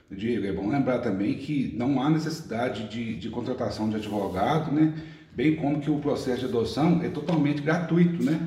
Diego, 0.09 0.45
é 0.45 0.51
bom 0.51 0.69
lembrar 0.69 0.99
também 0.99 1.35
que 1.35 1.73
não 1.75 2.01
há 2.01 2.09
necessidade 2.09 2.87
de, 2.89 3.17
de 3.17 3.29
contratação 3.29 3.89
de 3.89 3.97
advogado, 3.97 4.71
né? 4.71 4.93
bem 5.35 5.55
como 5.55 5.81
que 5.81 5.91
o 5.91 5.99
processo 5.99 6.39
de 6.39 6.45
adoção 6.45 7.03
é 7.03 7.09
totalmente 7.09 7.61
gratuito, 7.61 8.23
né? 8.23 8.39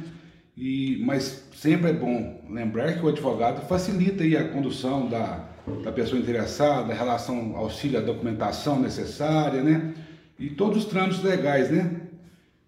E, 0.57 1.01
mas 1.05 1.47
sempre 1.55 1.91
é 1.91 1.93
bom 1.93 2.45
lembrar 2.51 2.95
que 2.95 3.05
o 3.05 3.09
advogado 3.09 3.65
facilita 3.69 4.25
aí 4.25 4.37
a 4.37 4.49
condução 4.49 5.09
da, 5.09 5.48
da 5.83 5.93
pessoa 5.93 6.21
interessada, 6.21 6.93
relação 6.93 7.57
auxílio 7.57 7.99
à 7.99 8.03
documentação 8.03 8.79
necessária, 8.79 9.63
né? 9.63 9.95
E 10.39 10.51
todos 10.51 10.79
os 10.79 10.85
trâmites 10.85 11.23
legais, 11.23 11.71
né? 11.71 12.03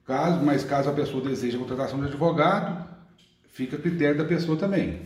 Caso, 0.07 0.45
mas 0.45 0.65
caso 0.65 0.91
a 0.91 0.93
pessoa 0.93 1.23
deseje 1.23 1.57
a 1.57 1.61
contratação 1.61 2.01
de 2.01 2.07
advogado, 2.07 2.85
fica 3.49 3.77
a 3.77 3.81
critério 3.81 4.19
da 4.19 4.25
pessoa 4.25 4.57
também. 4.57 5.01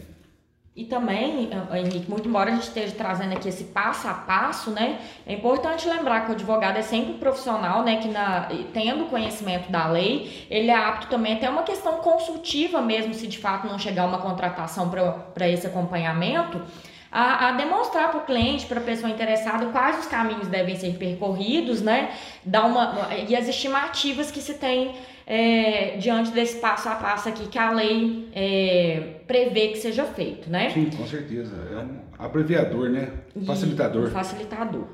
E 0.77 0.85
também, 0.87 1.51
eh, 1.53 1.79
Henrique, 1.79 2.11
muito 2.11 2.29
embora 2.29 2.51
a 2.51 2.55
gente 2.55 2.65
esteja 2.65 2.93
trazendo 2.97 3.33
aqui 3.33 3.49
esse 3.49 3.63
passo 3.65 4.09
a 4.09 4.15
passo, 4.15 4.71
né? 4.71 4.99
É 5.25 5.35
importante 5.35 5.89
lembrar 5.89 6.23
que 6.23 6.33
o 6.33 6.35
advogado 6.35 6.77
é 6.77 6.83
sempre 6.83 7.13
um 7.13 7.19
profissional, 7.19 7.85
né? 7.85 7.99
Que 7.99 8.09
na, 8.09 8.49
tendo 8.73 9.05
conhecimento 9.05 9.71
da 9.71 9.87
lei, 9.87 10.47
ele 10.51 10.71
é 10.71 10.77
apto 10.77 11.07
também 11.07 11.35
até 11.35 11.49
uma 11.49 11.63
questão 11.63 11.99
consultiva 11.99 12.83
mesmo, 12.83 13.15
se 13.15 13.29
de 13.29 13.39
fato 13.39 13.69
não 13.69 13.79
chegar 13.79 14.05
uma 14.05 14.19
contratação 14.19 14.91
para 15.33 15.49
esse 15.49 15.65
acompanhamento 15.65 16.61
a, 17.15 17.51
a 17.51 17.53
demonstrar 17.53 18.11
para 18.11 18.19
o 18.19 18.25
cliente, 18.25 18.67
para 18.67 18.81
a 18.81 18.83
pessoa 18.83 19.09
interessada, 19.09 19.67
quais 19.67 20.01
os 20.01 20.07
caminhos 20.07 20.49
devem 20.49 20.75
ser 20.75 20.95
percorridos, 20.95 21.81
né? 21.81 22.11
Dar 22.45 22.65
uma, 22.65 23.15
e 23.29 23.37
as 23.37 23.47
estimativas 23.47 24.33
que 24.33 24.41
se 24.41 24.55
tem 24.55 24.97
é, 25.25 25.97
diante 25.97 26.33
desse 26.33 26.59
passo 26.59 26.89
a 26.89 26.97
passo 26.97 27.29
aqui 27.29 27.47
que 27.47 27.57
a 27.57 27.71
lei 27.71 28.29
é, 28.35 29.21
prevê 29.29 29.69
que 29.69 29.79
seja 29.79 30.03
feito, 30.05 30.51
né? 30.51 30.71
Sim, 30.71 30.91
com 30.91 31.07
certeza. 31.07 31.55
É 31.73 31.77
um 31.77 32.01
abreviador, 32.19 32.91
né? 32.91 33.09
Facilitador. 33.47 34.03
E, 34.03 34.07
um 34.09 34.11
facilitador. 34.11 34.85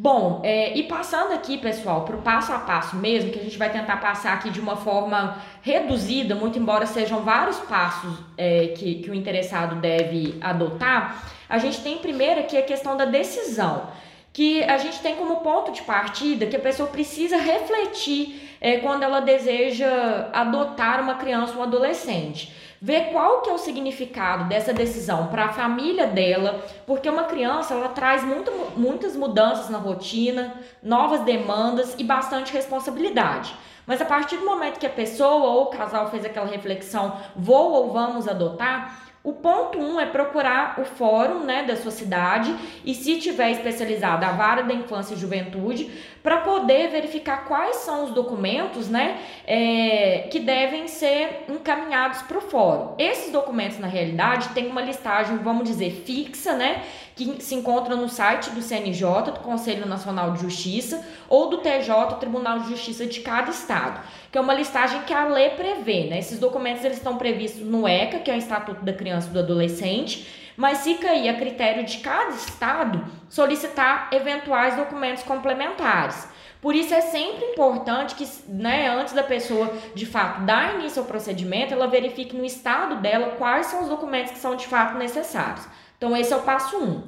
Bom, 0.00 0.42
é, 0.44 0.78
e 0.78 0.84
passando 0.84 1.32
aqui, 1.32 1.58
pessoal, 1.58 2.04
para 2.04 2.14
o 2.14 2.22
passo 2.22 2.52
a 2.52 2.60
passo 2.60 2.94
mesmo, 2.94 3.32
que 3.32 3.40
a 3.40 3.42
gente 3.42 3.58
vai 3.58 3.68
tentar 3.68 3.96
passar 3.96 4.32
aqui 4.32 4.48
de 4.48 4.60
uma 4.60 4.76
forma 4.76 5.38
reduzida, 5.60 6.36
muito 6.36 6.56
embora 6.56 6.86
sejam 6.86 7.24
vários 7.24 7.58
passos 7.58 8.16
é, 8.36 8.68
que, 8.68 9.02
que 9.02 9.10
o 9.10 9.14
interessado 9.14 9.74
deve 9.80 10.38
adotar, 10.40 11.26
a 11.48 11.58
gente 11.58 11.80
tem 11.80 11.98
primeiro 11.98 12.38
aqui 12.38 12.56
a 12.56 12.62
questão 12.62 12.96
da 12.96 13.06
decisão, 13.06 13.88
que 14.32 14.62
a 14.62 14.78
gente 14.78 15.00
tem 15.00 15.16
como 15.16 15.40
ponto 15.40 15.72
de 15.72 15.82
partida 15.82 16.46
que 16.46 16.54
a 16.54 16.60
pessoa 16.60 16.88
precisa 16.88 17.36
refletir 17.36 18.56
é, 18.60 18.76
quando 18.76 19.02
ela 19.02 19.18
deseja 19.18 20.30
adotar 20.32 21.00
uma 21.00 21.16
criança 21.16 21.54
ou 21.54 21.58
um 21.58 21.62
adolescente 21.64 22.54
ver 22.80 23.10
qual 23.12 23.42
que 23.42 23.50
é 23.50 23.52
o 23.52 23.58
significado 23.58 24.44
dessa 24.44 24.72
decisão 24.72 25.26
para 25.26 25.46
a 25.46 25.52
família 25.52 26.06
dela, 26.06 26.64
porque 26.86 27.08
uma 27.08 27.24
criança 27.24 27.74
ela 27.74 27.88
traz 27.88 28.24
muito, 28.24 28.50
muitas 28.76 29.16
mudanças 29.16 29.68
na 29.68 29.78
rotina, 29.78 30.54
novas 30.82 31.20
demandas 31.22 31.94
e 31.98 32.04
bastante 32.04 32.52
responsabilidade. 32.52 33.54
Mas 33.86 34.02
a 34.02 34.04
partir 34.04 34.36
do 34.36 34.44
momento 34.44 34.78
que 34.78 34.86
a 34.86 34.90
pessoa 34.90 35.46
ou 35.46 35.62
o 35.62 35.70
casal 35.70 36.10
fez 36.10 36.24
aquela 36.24 36.46
reflexão, 36.46 37.16
vou 37.34 37.72
ou 37.72 37.90
vamos 37.90 38.28
adotar, 38.28 39.07
o 39.28 39.34
ponto 39.34 39.78
um 39.78 40.00
é 40.00 40.06
procurar 40.06 40.80
o 40.80 40.86
fórum 40.86 41.40
né, 41.40 41.62
da 41.62 41.76
sua 41.76 41.90
cidade 41.90 42.54
e, 42.82 42.94
se 42.94 43.18
tiver 43.18 43.50
especializado, 43.50 44.24
a 44.24 44.32
vara 44.32 44.62
da 44.62 44.72
infância 44.72 45.12
e 45.12 45.18
juventude, 45.18 45.90
para 46.22 46.38
poder 46.38 46.88
verificar 46.88 47.44
quais 47.44 47.76
são 47.76 48.04
os 48.04 48.10
documentos 48.12 48.88
né, 48.88 49.18
é, 49.46 50.28
que 50.30 50.40
devem 50.40 50.88
ser 50.88 51.44
encaminhados 51.46 52.22
para 52.22 52.38
o 52.38 52.40
fórum. 52.40 52.94
Esses 52.98 53.30
documentos, 53.30 53.78
na 53.78 53.86
realidade, 53.86 54.48
têm 54.50 54.68
uma 54.68 54.80
listagem, 54.80 55.36
vamos 55.36 55.68
dizer, 55.68 55.90
fixa, 56.06 56.54
né, 56.54 56.82
que 57.18 57.42
se 57.42 57.56
encontra 57.56 57.96
no 57.96 58.08
site 58.08 58.50
do 58.50 58.62
CNJ, 58.62 59.32
do 59.32 59.40
Conselho 59.40 59.86
Nacional 59.86 60.30
de 60.30 60.42
Justiça, 60.42 61.04
ou 61.28 61.50
do 61.50 61.58
TJ, 61.58 62.14
Tribunal 62.20 62.60
de 62.60 62.68
Justiça 62.68 63.06
de 63.06 63.20
cada 63.20 63.50
estado, 63.50 64.00
que 64.30 64.38
é 64.38 64.40
uma 64.40 64.54
listagem 64.54 65.02
que 65.02 65.12
a 65.12 65.26
lei 65.26 65.50
prevê. 65.50 66.04
Né? 66.04 66.20
Esses 66.20 66.38
documentos 66.38 66.84
eles 66.84 66.98
estão 66.98 67.18
previstos 67.18 67.66
no 67.66 67.88
ECA, 67.88 68.20
que 68.20 68.30
é 68.30 68.34
o 68.34 68.38
Estatuto 68.38 68.84
da 68.84 68.92
Criança 68.92 69.28
e 69.28 69.32
do 69.32 69.40
Adolescente, 69.40 70.28
mas 70.56 70.84
fica 70.84 71.10
aí 71.10 71.28
a 71.28 71.34
critério 71.34 71.84
de 71.84 71.98
cada 71.98 72.30
estado 72.30 73.04
solicitar 73.28 74.10
eventuais 74.12 74.76
documentos 74.76 75.24
complementares. 75.24 76.28
Por 76.60 76.74
isso 76.74 76.94
é 76.94 77.00
sempre 77.00 77.44
importante 77.46 78.14
que, 78.14 78.28
né, 78.48 78.88
antes 78.88 79.12
da 79.12 79.22
pessoa 79.24 79.72
de 79.94 80.06
fato 80.06 80.42
dar 80.42 80.76
início 80.76 81.02
ao 81.02 81.08
procedimento, 81.08 81.74
ela 81.74 81.86
verifique 81.88 82.36
no 82.36 82.44
estado 82.44 82.96
dela 82.96 83.34
quais 83.38 83.66
são 83.66 83.82
os 83.82 83.88
documentos 83.88 84.32
que 84.32 84.38
são 84.38 84.54
de 84.54 84.66
fato 84.66 84.96
necessários. 84.96 85.66
Então, 85.98 86.16
esse 86.16 86.32
é 86.32 86.36
o 86.36 86.42
passo 86.42 86.78
1. 86.78 86.82
Um. 86.82 87.02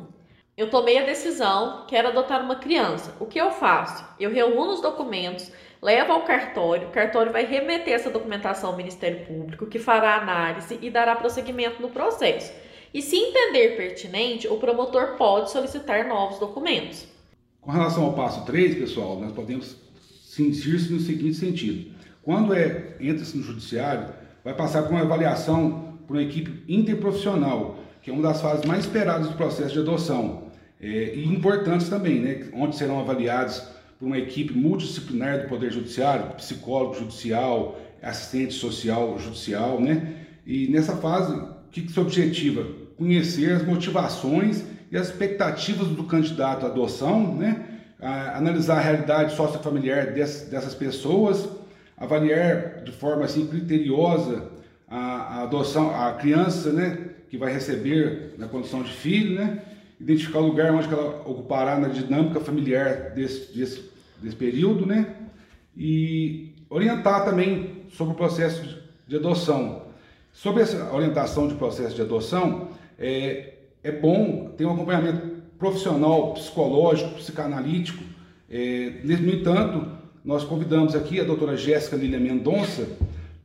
Eu 0.57 0.69
tomei 0.69 0.99
a 0.99 1.07
decisão, 1.07 1.87
quero 1.87 2.09
adotar 2.09 2.45
uma 2.45 2.57
criança. 2.57 3.17
O 3.19 3.25
que 3.25 3.41
eu 3.41 3.51
faço? 3.51 4.05
Eu 4.19 4.31
reúno 4.31 4.75
os 4.75 4.83
documentos, 4.83 5.51
levo 5.81 6.13
ao 6.13 6.23
cartório, 6.23 6.89
o 6.89 6.91
cartório 6.91 7.33
vai 7.33 7.47
remeter 7.47 7.95
essa 7.95 8.11
documentação 8.11 8.71
ao 8.71 8.77
Ministério 8.77 9.25
Público, 9.25 9.67
que 9.67 9.79
fará 9.79 10.17
análise 10.17 10.79
e 10.83 10.91
dará 10.91 11.17
prosseguimento 11.17 11.81
no 11.81 11.89
processo. 11.89 12.53
E 12.93 13.01
se 13.01 13.17
entender 13.17 13.77
pertinente, 13.77 14.49
o 14.49 14.59
promotor 14.59 15.17
pode 15.17 15.51
solicitar 15.51 16.07
novos 16.07 16.39
documentos. 16.41 17.07
Com 17.61 17.71
relação 17.71 18.05
ao 18.05 18.13
passo 18.13 18.45
3, 18.45 18.75
pessoal, 18.75 19.21
nós 19.21 19.33
podemos 19.33 19.77
sentir-se 20.25 20.93
no 20.93 20.99
seguinte 20.99 21.35
sentido. 21.35 21.95
Quando 22.23 22.53
é, 22.53 22.97
entra-se 23.01 23.37
no 23.37 23.43
judiciário, 23.43 24.13
vai 24.45 24.53
passar 24.53 24.83
por 24.83 24.91
uma 24.91 25.03
avaliação 25.03 25.99
por 26.07 26.17
uma 26.17 26.23
equipe 26.23 26.65
interprofissional, 26.69 27.79
que 28.03 28.11
é 28.11 28.13
uma 28.13 28.23
das 28.23 28.41
fases 28.41 28.65
mais 28.65 28.85
esperadas 28.85 29.29
do 29.29 29.35
processo 29.35 29.73
de 29.73 29.81
adoção. 29.81 30.45
É, 30.81 31.15
e 31.15 31.25
importantes 31.25 31.89
também, 31.89 32.21
né, 32.21 32.47
onde 32.55 32.77
serão 32.77 33.01
avaliados 33.01 33.63
por 33.99 34.07
uma 34.07 34.19
equipe 34.19 34.55
multidisciplinar 34.55 35.43
do 35.43 35.49
Poder 35.49 35.71
Judiciário, 35.71 36.35
psicólogo 36.37 36.95
judicial, 36.95 37.79
assistente 38.03 38.55
social 38.55 39.19
judicial, 39.19 39.79
né? 39.79 40.15
E 40.47 40.69
nessa 40.69 40.97
fase, 40.97 41.35
o 41.35 41.71
que, 41.71 41.83
que 41.83 41.93
se 41.93 42.01
objetiva? 42.01 42.67
Conhecer 42.97 43.53
as 43.53 43.63
motivações 43.63 44.65
e 44.91 44.97
as 44.97 45.09
expectativas 45.09 45.89
do 45.89 46.05
candidato 46.05 46.65
à 46.65 46.71
adoção, 46.71 47.35
né? 47.37 47.63
A, 48.01 48.39
analisar 48.39 48.79
a 48.79 48.81
realidade 48.81 49.37
sociofamiliar 49.37 50.15
dessas, 50.15 50.49
dessas 50.49 50.75
pessoas, 50.75 51.47
avaliar 51.95 52.83
de 52.83 52.93
forma 52.93 53.27
assim 53.27 53.47
criteriosa 53.47 54.49
a, 54.89 54.97
a, 54.97 55.43
adoção, 55.43 55.95
a 55.95 56.15
criança, 56.15 56.73
né, 56.73 57.10
que 57.31 57.39
vai 57.39 57.53
receber 57.53 58.35
na 58.37 58.49
condição 58.49 58.83
de 58.83 58.93
filho, 58.93 59.37
né? 59.37 59.63
Identificar 60.01 60.41
o 60.41 60.47
lugar 60.47 60.75
onde 60.75 60.93
ela 60.93 61.23
ocupará 61.25 61.79
na 61.79 61.87
dinâmica 61.87 62.41
familiar 62.41 63.11
desse, 63.11 63.57
desse, 63.57 63.89
desse 64.21 64.35
período, 64.35 64.85
né? 64.85 65.15
E 65.77 66.53
orientar 66.69 67.25
também 67.25 67.85
sobre 67.93 68.15
o 68.15 68.17
processo 68.17 68.81
de 69.07 69.17
adoção. 69.17 69.87
Sobre 70.33 70.63
essa 70.63 70.93
orientação 70.93 71.47
de 71.47 71.55
processo 71.55 71.95
de 71.95 72.03
adoção, 72.03 72.69
é, 72.99 73.55
é 73.83 73.93
bom 73.93 74.53
ter 74.57 74.65
um 74.65 74.73
acompanhamento 74.73 75.41
profissional, 75.57 76.35
psicológico, 76.35 77.15
psicanalítico. 77.15 78.03
É, 78.51 79.01
no 79.05 79.31
entanto, 79.31 79.87
nós 80.25 80.43
convidamos 80.43 80.97
aqui 80.97 81.21
a 81.21 81.25
doutora 81.25 81.57
Jéssica 81.57 81.97
Lília 81.97 82.19
Mendonça 82.19 82.89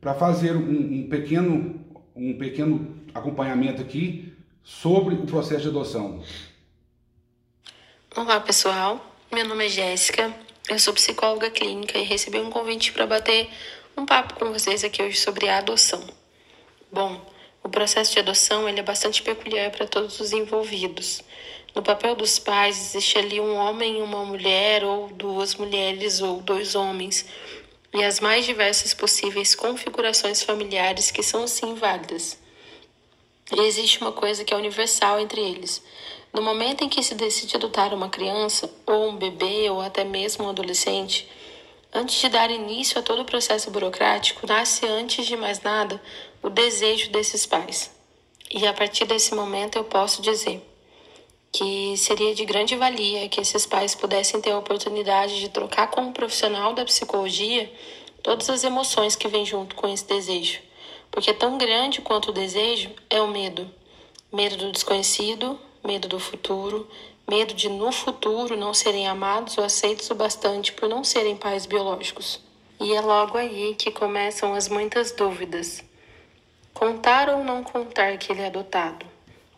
para 0.00 0.12
fazer 0.12 0.56
um, 0.56 1.00
um, 1.00 1.08
pequeno, 1.08 1.76
um 2.14 2.34
pequeno 2.34 2.96
acompanhamento 3.16 3.82
aqui 3.82 4.32
sobre 4.62 5.14
o 5.14 5.26
processo 5.26 5.62
de 5.62 5.68
adoção. 5.68 6.22
Olá, 8.14 8.40
pessoal. 8.40 9.14
Meu 9.32 9.46
nome 9.46 9.66
é 9.66 9.68
Jéssica, 9.68 10.32
eu 10.68 10.78
sou 10.78 10.94
psicóloga 10.94 11.50
clínica 11.50 11.98
e 11.98 12.02
recebi 12.02 12.38
um 12.38 12.50
convite 12.50 12.92
para 12.92 13.06
bater 13.06 13.48
um 13.96 14.06
papo 14.06 14.34
com 14.34 14.52
vocês 14.52 14.84
aqui 14.84 15.02
hoje 15.02 15.18
sobre 15.18 15.48
a 15.48 15.58
adoção. 15.58 16.02
Bom, 16.92 17.20
o 17.62 17.68
processo 17.68 18.12
de 18.12 18.20
adoção 18.20 18.68
ele 18.68 18.80
é 18.80 18.82
bastante 18.82 19.22
peculiar 19.22 19.70
para 19.70 19.86
todos 19.86 20.20
os 20.20 20.32
envolvidos. 20.32 21.22
No 21.74 21.82
papel 21.82 22.14
dos 22.14 22.38
pais 22.38 22.78
existe 22.78 23.18
ali 23.18 23.40
um 23.40 23.54
homem 23.54 23.98
e 23.98 24.02
uma 24.02 24.24
mulher, 24.24 24.84
ou 24.84 25.08
duas 25.08 25.54
mulheres 25.56 26.22
ou 26.22 26.40
dois 26.40 26.74
homens, 26.74 27.26
e 27.92 28.02
as 28.02 28.20
mais 28.20 28.46
diversas 28.46 28.94
possíveis 28.94 29.54
configurações 29.54 30.42
familiares 30.42 31.10
que 31.10 31.22
são 31.22 31.46
sim 31.46 31.74
válidas. 31.74 32.38
E 33.52 33.60
existe 33.60 34.00
uma 34.00 34.12
coisa 34.12 34.44
que 34.44 34.52
é 34.52 34.56
universal 34.56 35.20
entre 35.20 35.40
eles. 35.40 35.82
No 36.32 36.42
momento 36.42 36.82
em 36.82 36.88
que 36.88 37.02
se 37.02 37.14
decide 37.14 37.56
adotar 37.56 37.94
uma 37.94 38.08
criança, 38.08 38.72
ou 38.86 39.08
um 39.08 39.16
bebê, 39.16 39.70
ou 39.70 39.80
até 39.80 40.04
mesmo 40.04 40.44
um 40.44 40.48
adolescente, 40.48 41.28
Antes 41.98 42.20
de 42.20 42.28
dar 42.28 42.50
início 42.50 42.98
a 42.98 43.02
todo 43.02 43.22
o 43.22 43.24
processo 43.24 43.70
burocrático, 43.70 44.46
nasce 44.46 44.86
antes 44.86 45.24
de 45.24 45.34
mais 45.34 45.62
nada 45.62 45.98
o 46.42 46.50
desejo 46.50 47.10
desses 47.10 47.46
pais. 47.46 47.90
E 48.52 48.66
a 48.66 48.74
partir 48.74 49.06
desse 49.06 49.34
momento 49.34 49.76
eu 49.76 49.84
posso 49.84 50.20
dizer 50.20 50.62
que 51.50 51.96
seria 51.96 52.34
de 52.34 52.44
grande 52.44 52.76
valia 52.76 53.26
que 53.30 53.40
esses 53.40 53.64
pais 53.64 53.94
pudessem 53.94 54.42
ter 54.42 54.50
a 54.50 54.58
oportunidade 54.58 55.40
de 55.40 55.48
trocar 55.48 55.90
com 55.90 56.02
um 56.02 56.12
profissional 56.12 56.74
da 56.74 56.84
psicologia 56.84 57.72
todas 58.22 58.50
as 58.50 58.62
emoções 58.62 59.16
que 59.16 59.26
vêm 59.26 59.46
junto 59.46 59.74
com 59.74 59.88
esse 59.88 60.06
desejo. 60.06 60.60
Porque 61.10 61.32
tão 61.32 61.56
grande 61.56 62.00
quanto 62.00 62.30
o 62.30 62.32
desejo 62.32 62.90
é 63.08 63.20
o 63.20 63.28
medo. 63.28 63.70
Medo 64.32 64.56
do 64.56 64.72
desconhecido, 64.72 65.58
medo 65.84 66.08
do 66.08 66.18
futuro, 66.18 66.88
medo 67.28 67.54
de 67.54 67.68
no 67.68 67.90
futuro 67.90 68.56
não 68.56 68.74
serem 68.74 69.08
amados 69.08 69.56
ou 69.58 69.64
aceitos 69.64 70.10
o 70.10 70.14
bastante 70.14 70.72
por 70.72 70.88
não 70.88 71.02
serem 71.02 71.36
pais 71.36 71.66
biológicos. 71.66 72.40
E 72.80 72.92
é 72.92 73.00
logo 73.00 73.38
aí 73.38 73.74
que 73.74 73.90
começam 73.90 74.54
as 74.54 74.68
muitas 74.68 75.12
dúvidas. 75.12 75.82
Contar 76.74 77.30
ou 77.30 77.42
não 77.42 77.64
contar 77.64 78.18
que 78.18 78.30
ele 78.30 78.42
é 78.42 78.46
adotado? 78.46 79.06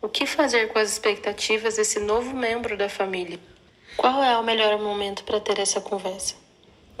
O 0.01 0.07
que 0.07 0.25
fazer 0.25 0.69
com 0.69 0.79
as 0.79 0.89
expectativas 0.93 1.75
desse 1.75 1.99
novo 1.99 2.33
membro 2.33 2.77
da 2.77 2.87
família? 2.87 3.37
Qual 3.97 4.23
é 4.23 4.37
o 4.37 4.43
melhor 4.43 4.79
momento 4.79 5.25
para 5.25 5.41
ter 5.41 5.59
essa 5.59 5.81
conversa? 5.81 6.35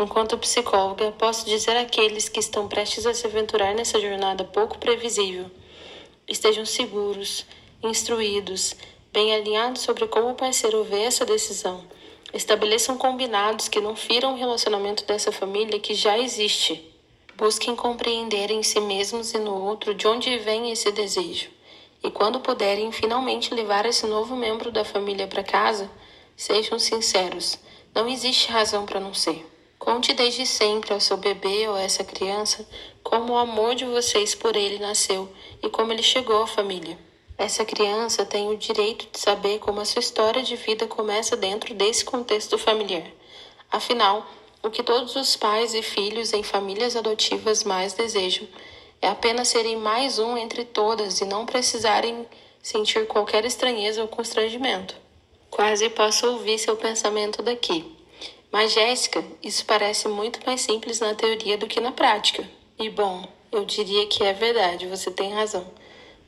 Enquanto 0.01 0.37
psicóloga, 0.37 1.11
posso 1.11 1.45
dizer 1.45 1.75
àqueles 1.75 2.29
que 2.29 2.39
estão 2.39 2.69
prestes 2.69 3.05
a 3.05 3.13
se 3.13 3.27
aventurar 3.27 3.75
nessa 3.75 3.99
jornada 3.99 4.45
pouco 4.45 4.77
previsível: 4.77 5.51
estejam 6.25 6.65
seguros, 6.65 7.45
instruídos 7.83 8.77
bem 9.11 9.35
alinhados 9.35 9.81
sobre 9.81 10.07
como 10.07 10.29
o 10.29 10.35
parceiro 10.35 10.85
vê 10.85 11.01
essa 11.01 11.25
decisão. 11.25 11.83
Estabeleçam 12.33 12.97
combinados 12.97 13.67
que 13.67 13.81
não 13.81 13.93
firam 13.93 14.33
o 14.33 14.37
relacionamento 14.37 15.03
dessa 15.03 15.33
família 15.33 15.79
que 15.81 15.93
já 15.93 16.17
existe. 16.17 16.81
Busquem 17.35 17.75
compreender 17.75 18.51
em 18.51 18.63
si 18.63 18.79
mesmos 18.79 19.33
e 19.33 19.37
no 19.37 19.53
outro 19.65 19.93
de 19.93 20.07
onde 20.07 20.37
vem 20.37 20.71
esse 20.71 20.91
desejo. 20.93 21.49
E 22.01 22.09
quando 22.09 22.39
puderem 22.39 22.89
finalmente 22.93 23.53
levar 23.53 23.85
esse 23.85 24.05
novo 24.05 24.33
membro 24.33 24.71
da 24.71 24.85
família 24.85 25.27
para 25.27 25.43
casa, 25.43 25.91
sejam 26.37 26.79
sinceros. 26.79 27.59
Não 27.93 28.07
existe 28.07 28.49
razão 28.49 28.85
para 28.85 29.01
não 29.01 29.13
ser. 29.13 29.45
Conte 29.79 30.13
desde 30.13 30.45
sempre 30.45 30.93
ao 30.93 30.99
seu 30.99 31.15
bebê 31.15 31.67
ou 31.69 31.75
a 31.75 31.81
essa 31.81 32.03
criança 32.03 32.67
como 33.01 33.31
o 33.31 33.37
amor 33.37 33.75
de 33.75 33.85
vocês 33.85 34.35
por 34.35 34.57
ele 34.57 34.77
nasceu 34.77 35.29
e 35.63 35.69
como 35.69 35.93
ele 35.93 36.03
chegou 36.03 36.43
à 36.43 36.47
família. 36.47 36.99
Essa 37.37 37.63
criança 37.63 38.25
tem 38.25 38.49
o 38.49 38.57
direito 38.57 39.07
de 39.09 39.17
saber 39.17 39.59
como 39.59 39.79
a 39.79 39.85
sua 39.85 40.01
história 40.01 40.43
de 40.43 40.57
vida 40.57 40.85
começa 40.85 41.37
dentro 41.37 41.73
desse 41.73 42.03
contexto 42.03 42.57
familiar. 42.57 43.07
Afinal, 43.71 44.27
o 44.61 44.69
que 44.69 44.83
todos 44.83 45.15
os 45.15 45.37
pais 45.37 45.73
e 45.73 45.81
filhos 45.81 46.33
em 46.33 46.43
famílias 46.43 46.97
adotivas 46.97 47.63
mais 47.63 47.93
desejam 47.93 48.45
é 49.01 49.07
apenas 49.07 49.47
serem 49.47 49.77
mais 49.77 50.19
um 50.19 50.37
entre 50.37 50.65
todas 50.65 51.21
e 51.21 51.25
não 51.25 51.45
precisarem 51.45 52.27
sentir 52.61 53.07
qualquer 53.07 53.45
estranheza 53.45 54.01
ou 54.01 54.09
constrangimento. 54.09 54.93
Quase 55.49 55.89
posso 55.89 56.27
ouvir 56.27 56.59
seu 56.59 56.75
pensamento 56.75 57.41
daqui. 57.41 57.98
Mas, 58.51 58.73
Jéssica, 58.73 59.23
isso 59.43 59.65
parece 59.65 60.07
muito 60.07 60.39
mais 60.45 60.61
simples 60.61 60.99
na 60.99 61.13
teoria 61.13 61.57
do 61.57 61.67
que 61.67 61.79
na 61.79 61.91
prática. 61.91 62.49
E, 62.77 62.89
bom, 62.89 63.27
eu 63.51 63.65
diria 63.65 64.07
que 64.07 64.23
é 64.23 64.33
verdade, 64.33 64.87
você 64.87 65.11
tem 65.11 65.33
razão. 65.33 65.71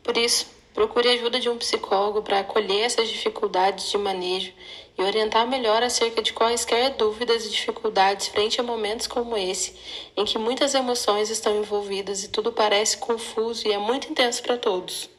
Por 0.03 0.17
isso, 0.17 0.47
Procure 0.73 1.09
a 1.09 1.11
ajuda 1.11 1.37
de 1.37 1.49
um 1.49 1.57
psicólogo 1.57 2.21
para 2.21 2.39
acolher 2.39 2.83
essas 2.83 3.09
dificuldades 3.09 3.89
de 3.89 3.97
manejo 3.97 4.53
e 4.97 5.03
orientar 5.03 5.45
melhor 5.45 5.83
acerca 5.83 6.21
de 6.21 6.31
quaisquer 6.31 6.91
dúvidas 6.91 7.45
e 7.45 7.49
dificuldades 7.49 8.27
frente 8.27 8.61
a 8.61 8.63
momentos 8.63 9.05
como 9.05 9.35
esse, 9.35 9.75
em 10.15 10.23
que 10.23 10.37
muitas 10.37 10.73
emoções 10.73 11.29
estão 11.29 11.57
envolvidas 11.57 12.23
e 12.23 12.29
tudo 12.29 12.53
parece 12.53 12.97
confuso 12.97 13.67
e 13.67 13.73
é 13.73 13.77
muito 13.77 14.09
intenso 14.09 14.41
para 14.41 14.57
todos. 14.57 15.09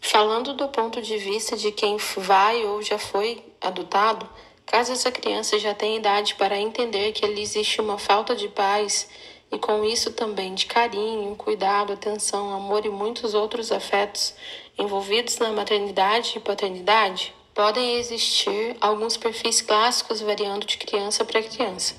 Falando 0.00 0.52
do 0.52 0.66
ponto 0.66 1.00
de 1.00 1.16
vista 1.16 1.56
de 1.56 1.70
quem 1.70 1.96
vai 2.16 2.64
ou 2.64 2.82
já 2.82 2.98
foi 2.98 3.40
adotado, 3.60 4.28
caso 4.66 4.92
essa 4.92 5.10
criança 5.10 5.58
já 5.58 5.74
tenha 5.74 5.98
idade 5.98 6.34
para 6.34 6.58
entender 6.58 7.12
que 7.12 7.24
ali 7.24 7.42
existe 7.42 7.80
uma 7.80 7.98
falta 7.98 8.34
de 8.34 8.48
paz 8.48 9.08
e 9.50 9.58
com 9.58 9.84
isso 9.84 10.12
também 10.12 10.54
de 10.54 10.66
carinho, 10.66 11.36
cuidado, 11.36 11.92
atenção, 11.92 12.54
amor 12.54 12.86
e 12.86 12.88
muitos 12.88 13.34
outros 13.34 13.70
afetos, 13.70 14.34
envolvidos 14.78 15.36
na 15.38 15.52
maternidade 15.52 16.32
e 16.36 16.40
paternidade, 16.40 17.34
podem 17.54 17.96
existir 17.96 18.76
alguns 18.80 19.16
perfis 19.18 19.60
clássicos 19.60 20.22
variando 20.22 20.66
de 20.66 20.78
criança 20.78 21.22
para 21.22 21.42
criança. 21.42 21.94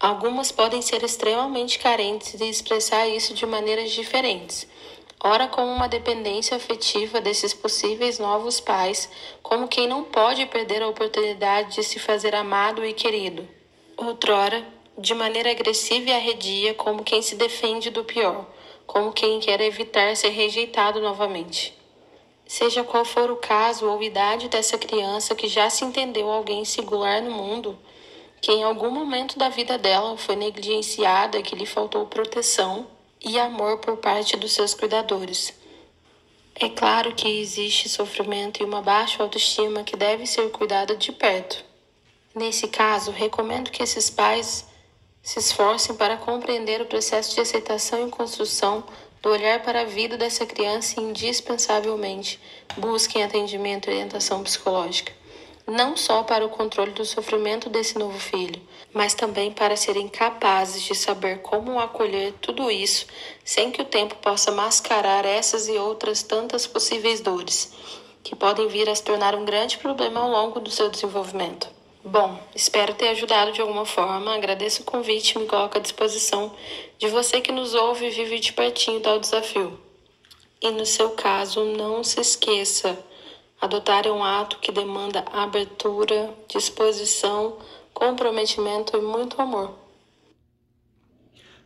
Algumas 0.00 0.50
podem 0.50 0.82
ser 0.82 1.02
extremamente 1.02 1.78
carentes 1.78 2.40
e 2.40 2.48
expressar 2.48 3.06
isso 3.08 3.34
de 3.34 3.46
maneiras 3.46 3.90
diferentes. 3.92 4.66
Ora 5.26 5.48
como 5.48 5.72
uma 5.72 5.88
dependência 5.88 6.54
afetiva 6.54 7.18
desses 7.18 7.54
possíveis 7.54 8.18
novos 8.18 8.60
pais, 8.60 9.08
como 9.42 9.66
quem 9.66 9.88
não 9.88 10.04
pode 10.04 10.44
perder 10.44 10.82
a 10.82 10.88
oportunidade 10.88 11.76
de 11.76 11.82
se 11.82 11.98
fazer 11.98 12.34
amado 12.34 12.84
e 12.84 12.92
querido. 12.92 13.48
Outrora, 13.96 14.62
de 14.98 15.14
maneira 15.14 15.50
agressiva 15.50 16.10
e 16.10 16.12
arredia, 16.12 16.74
como 16.74 17.02
quem 17.02 17.22
se 17.22 17.36
defende 17.36 17.88
do 17.88 18.04
pior, 18.04 18.44
como 18.86 19.14
quem 19.14 19.40
quer 19.40 19.62
evitar 19.62 20.14
ser 20.14 20.28
rejeitado 20.28 21.00
novamente. 21.00 21.74
Seja 22.46 22.84
qual 22.84 23.06
for 23.06 23.30
o 23.30 23.36
caso 23.36 23.88
ou 23.88 24.02
idade 24.02 24.50
dessa 24.50 24.76
criança 24.76 25.34
que 25.34 25.48
já 25.48 25.70
se 25.70 25.86
entendeu 25.86 26.30
alguém 26.30 26.66
singular 26.66 27.22
no 27.22 27.30
mundo, 27.30 27.78
que 28.42 28.52
em 28.52 28.62
algum 28.62 28.90
momento 28.90 29.38
da 29.38 29.48
vida 29.48 29.78
dela 29.78 30.18
foi 30.18 30.36
negligenciada, 30.36 31.40
que 31.40 31.56
lhe 31.56 31.64
faltou 31.64 32.04
proteção, 32.04 32.86
e 33.24 33.38
amor 33.38 33.78
por 33.78 33.96
parte 33.96 34.36
dos 34.36 34.52
seus 34.52 34.74
cuidadores. 34.74 35.54
É 36.54 36.68
claro 36.68 37.14
que 37.14 37.40
existe 37.40 37.88
sofrimento 37.88 38.62
e 38.62 38.64
uma 38.64 38.82
baixa 38.82 39.22
autoestima 39.22 39.82
que 39.82 39.96
deve 39.96 40.26
ser 40.26 40.50
cuidada 40.50 40.94
de 40.94 41.10
perto. 41.10 41.64
Nesse 42.34 42.68
caso, 42.68 43.10
recomendo 43.10 43.70
que 43.70 43.82
esses 43.82 44.10
pais 44.10 44.66
se 45.22 45.38
esforcem 45.38 45.96
para 45.96 46.16
compreender 46.16 46.80
o 46.80 46.86
processo 46.86 47.34
de 47.34 47.40
aceitação 47.40 48.06
e 48.06 48.10
construção 48.10 48.84
do 49.22 49.30
olhar 49.30 49.62
para 49.62 49.80
a 49.80 49.84
vida 49.84 50.16
dessa 50.16 50.44
criança 50.44 51.00
e 51.00 51.02
indispensavelmente 51.02 52.38
busquem 52.76 53.24
atendimento 53.24 53.88
e 53.88 53.92
orientação 53.94 54.42
psicológica 54.42 55.23
não 55.66 55.96
só 55.96 56.22
para 56.22 56.44
o 56.44 56.50
controle 56.50 56.92
do 56.92 57.04
sofrimento 57.04 57.70
desse 57.70 57.98
novo 57.98 58.18
filho, 58.18 58.60
mas 58.92 59.14
também 59.14 59.50
para 59.50 59.76
serem 59.76 60.08
capazes 60.08 60.82
de 60.82 60.94
saber 60.94 61.40
como 61.40 61.80
acolher 61.80 62.34
tudo 62.40 62.70
isso 62.70 63.06
sem 63.44 63.70
que 63.70 63.80
o 63.80 63.86
tempo 63.86 64.14
possa 64.16 64.52
mascarar 64.52 65.24
essas 65.24 65.68
e 65.68 65.72
outras 65.72 66.22
tantas 66.22 66.66
possíveis 66.66 67.20
dores, 67.20 67.72
que 68.22 68.36
podem 68.36 68.68
vir 68.68 68.88
a 68.88 68.94
se 68.94 69.02
tornar 69.02 69.34
um 69.34 69.44
grande 69.44 69.78
problema 69.78 70.20
ao 70.20 70.30
longo 70.30 70.60
do 70.60 70.70
seu 70.70 70.90
desenvolvimento. 70.90 71.68
Bom, 72.06 72.38
espero 72.54 72.92
ter 72.92 73.08
ajudado 73.08 73.52
de 73.52 73.62
alguma 73.62 73.86
forma. 73.86 74.34
Agradeço 74.34 74.82
o 74.82 74.84
convite 74.84 75.32
e 75.32 75.38
me 75.38 75.46
coloco 75.46 75.78
à 75.78 75.80
disposição 75.80 76.52
de 76.98 77.08
você 77.08 77.40
que 77.40 77.50
nos 77.50 77.72
ouve 77.72 78.06
e 78.06 78.10
vive 78.10 78.38
de 78.38 78.52
pertinho 78.52 79.00
tal 79.00 79.18
desafio. 79.18 79.80
E 80.60 80.70
no 80.70 80.84
seu 80.84 81.10
caso, 81.12 81.64
não 81.64 82.04
se 82.04 82.20
esqueça 82.20 82.98
Adotar 83.64 84.06
é 84.06 84.12
um 84.12 84.22
ato 84.22 84.58
que 84.58 84.70
demanda 84.70 85.20
abertura, 85.32 86.34
disposição, 86.46 87.56
comprometimento 87.94 88.94
e 88.94 89.00
muito 89.00 89.40
amor. 89.40 89.74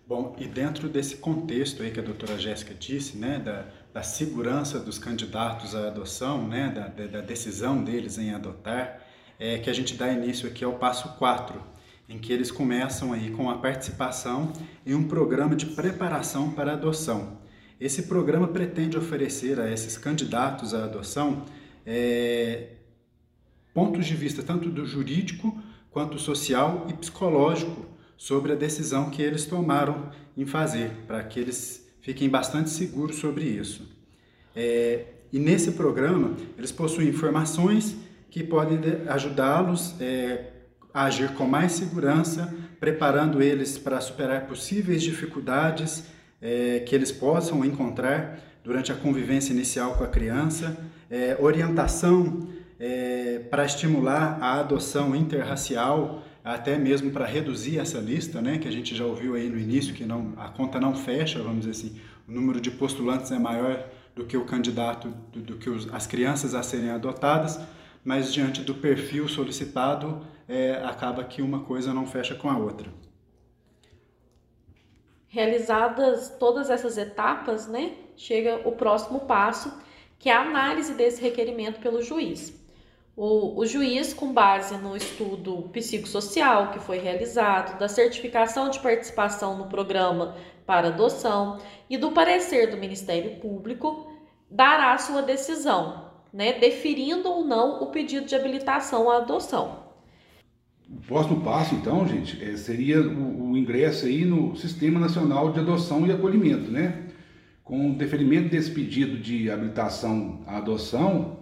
Bom, 0.07 0.37
e 0.39 0.47
dentro 0.47 0.89
desse 0.89 1.17
contexto 1.17 1.83
aí 1.83 1.91
que 1.91 1.99
a 1.99 2.03
doutora 2.05 2.39
Jéssica 2.39 2.73
disse, 2.73 3.17
né, 3.17 3.41
da, 3.41 3.65
da 3.93 4.05
segurança 4.05 4.79
dos 4.79 4.97
candidatos 4.97 5.75
à 5.75 5.89
adoção, 5.89 6.47
né, 6.47 6.69
da, 6.69 7.05
da 7.05 7.21
decisão 7.21 7.83
deles 7.83 8.17
em 8.17 8.33
adotar, 8.33 9.03
é 9.37 9.59
que 9.59 9.69
a 9.69 9.73
gente 9.73 9.95
dá 9.95 10.09
início 10.09 10.49
aqui 10.49 10.63
ao 10.65 10.75
passo 10.75 11.17
4, 11.19 11.61
em 12.09 12.17
que 12.17 12.33
eles 12.33 12.53
começam 12.53 13.13
aí 13.13 13.33
com 13.33 13.51
a 13.51 13.59
participação 13.59 14.53
em 14.87 14.95
um 14.95 15.09
programa 15.09 15.57
de 15.57 15.67
preparação 15.67 16.53
para 16.53 16.75
adoção. 16.75 17.39
Esse 17.81 18.05
programa 18.05 18.47
pretende 18.47 18.97
oferecer 18.97 19.59
a 19.59 19.69
esses 19.69 19.99
candidatos 19.99 20.73
à 20.75 20.85
adoção 20.85 21.45
é, 21.91 22.73
pontos 23.73 24.05
de 24.05 24.15
vista 24.15 24.43
tanto 24.43 24.69
do 24.69 24.85
jurídico 24.85 25.59
quanto 25.91 26.19
social 26.19 26.87
e 26.87 26.93
psicológico 26.93 27.87
sobre 28.15 28.53
a 28.53 28.55
decisão 28.55 29.09
que 29.09 29.23
eles 29.23 29.47
tomaram 29.47 30.11
em 30.37 30.45
fazer, 30.45 30.91
para 31.07 31.25
que 31.25 31.41
eles 31.41 31.89
fiquem 32.03 32.29
bastante 32.29 32.69
seguros 32.69 33.17
sobre 33.17 33.45
isso. 33.45 33.89
É, 34.55 35.07
e 35.33 35.39
nesse 35.39 35.73
programa, 35.73 36.37
eles 36.59 36.71
possuem 36.71 37.09
informações 37.09 37.97
que 38.31 38.45
podem 38.45 38.79
ajudá-los 39.09 39.95
é, 39.99 40.53
a 40.93 41.05
agir 41.05 41.33
com 41.33 41.47
mais 41.47 41.73
segurança, 41.73 42.55
preparando 42.79 43.41
eles 43.41 43.79
para 43.79 43.99
superar 44.01 44.47
possíveis 44.47 45.03
dificuldades 45.03 46.05
é, 46.43 46.81
que 46.81 46.95
eles 46.95 47.11
possam 47.11 47.65
encontrar 47.65 48.58
durante 48.69 48.93
a 48.93 48.95
convivência 48.95 49.51
inicial 49.55 49.95
com 49.95 50.05
a 50.05 50.07
criança, 50.07 50.77
é, 51.11 51.35
orientação 51.41 52.47
é, 52.79 53.39
para 53.51 53.65
estimular 53.65 54.37
a 54.43 54.61
adoção 54.61 55.17
interracial, 55.17 56.23
até 56.45 56.77
mesmo 56.77 57.11
para 57.11 57.25
reduzir 57.25 57.79
essa 57.79 57.99
lista, 57.99 58.43
né, 58.43 58.59
que 58.59 58.69
a 58.69 58.71
gente 58.71 58.95
já 58.95 59.07
ouviu 59.07 59.37
aí 59.37 59.49
no 59.49 59.59
início, 59.59 59.95
que 59.95 60.05
não, 60.05 60.35
a 60.37 60.51
conta 60.51 60.79
não 60.79 60.95
fecha, 60.95 61.43
vamos 61.43 61.61
dizer 61.61 61.71
assim, 61.71 61.99
o 62.29 62.33
número 62.33 62.61
de 62.61 62.71
postulantes 62.71 63.33
é 63.33 63.39
maior 63.39 63.89
do 64.15 64.27
que 64.27 64.37
o 64.37 64.45
candidato, 64.45 65.15
do, 65.33 65.41
do 65.41 65.57
que 65.57 65.71
os, 65.71 65.91
as 65.91 66.07
crianças 66.07 66.55
a 66.55 66.63
serem 66.63 66.91
adotadas, 66.91 67.59
mas 68.05 68.31
diante 68.31 68.61
do 68.61 68.75
perfil 68.75 69.29
solicitado, 69.29 70.21
é, 70.47 70.73
acaba 70.85 71.25
que 71.25 71.41
uma 71.41 71.61
coisa 71.61 71.95
não 71.95 72.07
fecha 72.07 72.35
com 72.35 72.51
a 72.51 72.59
outra. 72.59 72.91
Realizadas 75.29 76.31
todas 76.39 76.71
essas 76.71 76.97
etapas, 76.97 77.67
né, 77.67 77.93
chega 78.17 78.63
o 78.67 78.73
próximo 78.73 79.21
passo, 79.21 79.73
que 80.19 80.29
é 80.29 80.33
a 80.33 80.41
análise 80.41 80.95
desse 80.95 81.23
requerimento 81.23 81.81
pelo 81.81 82.03
juiz. 82.03 82.53
O, 83.17 83.59
o, 83.59 83.67
juiz, 83.67 84.15
com 84.15 84.33
base 84.33 84.77
no 84.77 84.97
estudo 84.97 85.69
psicossocial 85.73 86.71
que 86.71 86.79
foi 86.79 86.99
realizado, 86.99 87.79
da 87.79 87.89
certificação 87.89 88.71
de 88.71 88.79
participação 88.79 89.59
no 89.59 89.67
programa 89.67 90.37
para 90.65 90.89
adoção 90.89 91.59
e 91.91 91.99
do 91.99 92.13
parecer 92.13 92.71
do 92.71 92.77
Ministério 92.77 93.41
Público, 93.41 94.13
dará 94.49 94.97
sua 94.99 95.21
decisão, 95.21 96.13
né, 96.33 96.53
deferindo 96.55 97.29
ou 97.29 97.45
não 97.45 97.83
o 97.83 97.87
pedido 97.87 98.27
de 98.27 98.37
habilitação 98.37 99.11
à 99.11 99.17
adoção. 99.17 99.88
O 100.91 101.01
próximo 101.07 101.43
passo, 101.43 101.75
então, 101.75 102.09
gente, 102.09 102.43
é, 102.43 102.57
seria 102.57 103.01
o, 103.03 103.51
o 103.51 103.57
ingresso 103.59 104.07
aí 104.07 104.25
no 104.25 104.57
Sistema 104.57 104.99
Nacional 104.99 105.53
de 105.53 105.61
Adoção 105.61 106.07
e 106.07 106.13
Acolhimento, 106.13 106.71
né? 106.71 107.05
Com 107.63 107.91
o 107.91 107.95
deferimento 107.95 108.49
desse 108.49 108.71
pedido 108.71 109.19
de 109.19 109.51
habilitação 109.51 110.41
à 110.47 110.57
adoção, 110.57 111.37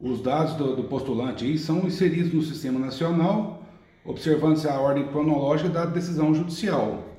os 0.00 0.20
dados 0.20 0.54
do, 0.54 0.76
do 0.76 0.84
postulante 0.84 1.44
aí 1.44 1.58
são 1.58 1.86
inseridos 1.86 2.32
no 2.32 2.42
Sistema 2.42 2.78
Nacional, 2.78 3.62
observando-se 4.04 4.68
a 4.68 4.80
ordem 4.80 5.06
cronológica 5.08 5.68
da 5.68 5.84
decisão 5.84 6.32
judicial. 6.32 7.12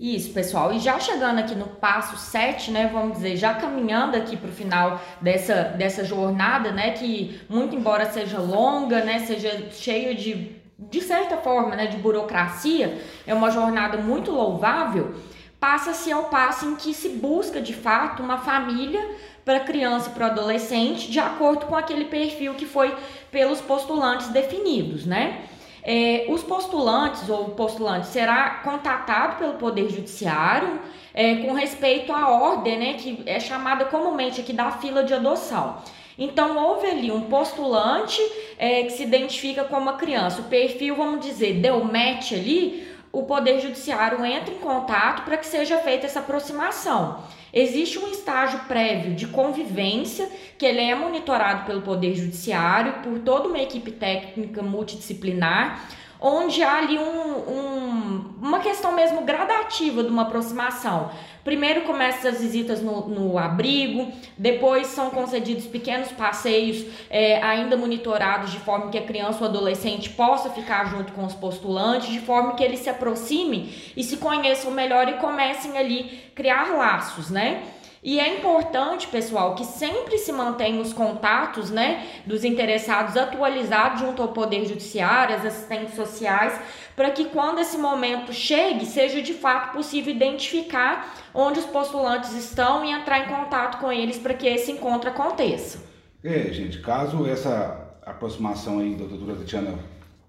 Isso, 0.00 0.32
pessoal. 0.32 0.72
E 0.72 0.78
já 0.78 0.98
chegando 0.98 1.40
aqui 1.40 1.54
no 1.54 1.66
passo 1.66 2.16
7, 2.16 2.70
né, 2.70 2.88
vamos 2.90 3.18
dizer, 3.18 3.36
já 3.36 3.52
caminhando 3.52 4.16
aqui 4.16 4.34
para 4.34 4.48
o 4.48 4.52
final 4.52 4.98
dessa, 5.20 5.62
dessa 5.62 6.04
jornada, 6.04 6.72
né, 6.72 6.92
que 6.92 7.38
muito 7.48 7.76
embora 7.76 8.10
seja 8.10 8.38
longa, 8.38 9.04
né, 9.04 9.18
seja 9.18 9.68
cheia 9.70 10.14
de, 10.14 10.59
de 10.90 11.00
certa 11.00 11.36
forma, 11.36 11.76
né, 11.76 11.86
de 11.86 11.98
burocracia, 11.98 13.00
é 13.26 13.34
uma 13.34 13.50
jornada 13.50 13.98
muito 13.98 14.30
louvável 14.30 15.14
passa-se 15.60 16.10
ao 16.10 16.24
passo 16.24 16.64
em 16.64 16.74
que 16.74 16.94
se 16.94 17.10
busca 17.10 17.60
de 17.60 17.74
fato 17.74 18.22
uma 18.22 18.38
família 18.38 19.06
para 19.44 19.60
criança 19.60 20.08
e 20.08 20.12
para 20.14 20.26
adolescente 20.26 21.10
de 21.10 21.20
acordo 21.20 21.66
com 21.66 21.76
aquele 21.76 22.06
perfil 22.06 22.54
que 22.54 22.64
foi 22.64 22.96
pelos 23.30 23.60
postulantes 23.60 24.28
definidos, 24.28 25.04
né? 25.04 25.42
É, 25.82 26.26
os 26.28 26.42
postulantes 26.42 27.28
ou 27.28 27.50
postulante 27.50 28.06
será 28.06 28.60
contatado 28.62 29.36
pelo 29.36 29.54
Poder 29.54 29.88
Judiciário 29.88 30.78
é, 31.14 31.36
com 31.36 31.54
respeito 31.54 32.12
à 32.12 32.28
ordem, 32.28 32.78
né, 32.78 32.94
que 32.94 33.22
é 33.24 33.40
chamada 33.40 33.86
comumente 33.86 34.42
aqui 34.42 34.52
da 34.52 34.70
fila 34.72 35.02
de 35.02 35.14
adoção. 35.14 35.78
Então, 36.20 36.58
houve 36.58 36.86
ali 36.86 37.10
um 37.10 37.22
postulante 37.22 38.20
é, 38.58 38.82
que 38.82 38.90
se 38.90 39.02
identifica 39.02 39.64
como 39.64 39.80
uma 39.80 39.94
criança. 39.94 40.42
O 40.42 40.44
perfil, 40.44 40.94
vamos 40.94 41.24
dizer, 41.24 41.54
deu 41.54 41.82
match 41.82 42.32
ali, 42.32 42.86
o 43.10 43.22
Poder 43.22 43.58
Judiciário 43.58 44.22
entra 44.22 44.52
em 44.52 44.58
contato 44.58 45.24
para 45.24 45.38
que 45.38 45.46
seja 45.46 45.78
feita 45.78 46.04
essa 46.04 46.20
aproximação. 46.20 47.24
Existe 47.52 47.98
um 47.98 48.08
estágio 48.08 48.60
prévio 48.68 49.14
de 49.14 49.26
convivência 49.28 50.30
que 50.58 50.66
ele 50.66 50.80
é 50.80 50.94
monitorado 50.94 51.64
pelo 51.64 51.80
Poder 51.80 52.14
Judiciário 52.14 53.02
por 53.02 53.18
toda 53.20 53.48
uma 53.48 53.58
equipe 53.58 53.90
técnica 53.90 54.62
multidisciplinar 54.62 55.88
onde 56.20 56.62
há 56.62 56.76
ali 56.76 56.98
um, 56.98 57.38
um, 57.48 58.34
uma 58.42 58.58
questão 58.60 58.92
mesmo 58.92 59.22
gradativa 59.22 60.02
de 60.02 60.10
uma 60.10 60.22
aproximação. 60.22 61.10
Primeiro 61.44 61.82
começam 61.82 62.30
as 62.30 62.40
visitas 62.40 62.82
no, 62.82 63.08
no 63.08 63.38
abrigo, 63.38 64.12
depois 64.36 64.88
são 64.88 65.10
concedidos 65.10 65.66
pequenos 65.66 66.12
passeios, 66.12 66.84
é, 67.08 67.42
ainda 67.42 67.76
monitorados, 67.76 68.52
de 68.52 68.58
forma 68.58 68.90
que 68.90 68.98
a 68.98 69.02
criança 69.02 69.40
ou 69.40 69.46
adolescente 69.48 70.10
possa 70.10 70.50
ficar 70.50 70.90
junto 70.90 71.12
com 71.12 71.24
os 71.24 71.34
postulantes, 71.34 72.08
de 72.08 72.20
forma 72.20 72.54
que 72.54 72.62
eles 72.62 72.80
se 72.80 72.90
aproximem 72.90 73.72
e 73.96 74.04
se 74.04 74.18
conheçam 74.18 74.70
melhor 74.70 75.08
e 75.08 75.14
comecem 75.14 75.78
ali 75.78 76.20
criar 76.34 76.76
laços, 76.76 77.30
né? 77.30 77.62
E 78.02 78.18
é 78.18 78.38
importante, 78.38 79.08
pessoal, 79.08 79.54
que 79.54 79.64
sempre 79.64 80.16
se 80.16 80.32
mantenha 80.32 80.80
os 80.80 80.90
contatos, 80.90 81.70
né, 81.70 82.06
dos 82.24 82.44
interessados 82.44 83.14
atualizados 83.14 84.00
junto 84.00 84.22
ao 84.22 84.28
Poder 84.28 84.64
Judiciário, 84.64 85.36
as 85.36 85.44
assistentes 85.44 85.94
sociais, 85.94 86.58
para 86.96 87.10
que 87.10 87.26
quando 87.26 87.60
esse 87.60 87.76
momento 87.76 88.32
chegue, 88.32 88.86
seja 88.86 89.20
de 89.20 89.34
fato 89.34 89.74
possível 89.74 90.14
identificar 90.14 91.14
onde 91.34 91.58
os 91.58 91.66
postulantes 91.66 92.32
estão 92.32 92.82
e 92.82 92.90
entrar 92.90 93.20
em 93.20 93.28
contato 93.28 93.78
com 93.78 93.92
eles 93.92 94.18
para 94.18 94.32
que 94.32 94.46
esse 94.46 94.72
encontro 94.72 95.10
aconteça. 95.10 95.78
É, 96.24 96.50
gente, 96.52 96.80
caso 96.80 97.26
essa 97.26 97.98
aproximação 98.04 98.78
aí 98.78 98.94
doutora 98.94 99.36
Tatiana 99.36 99.78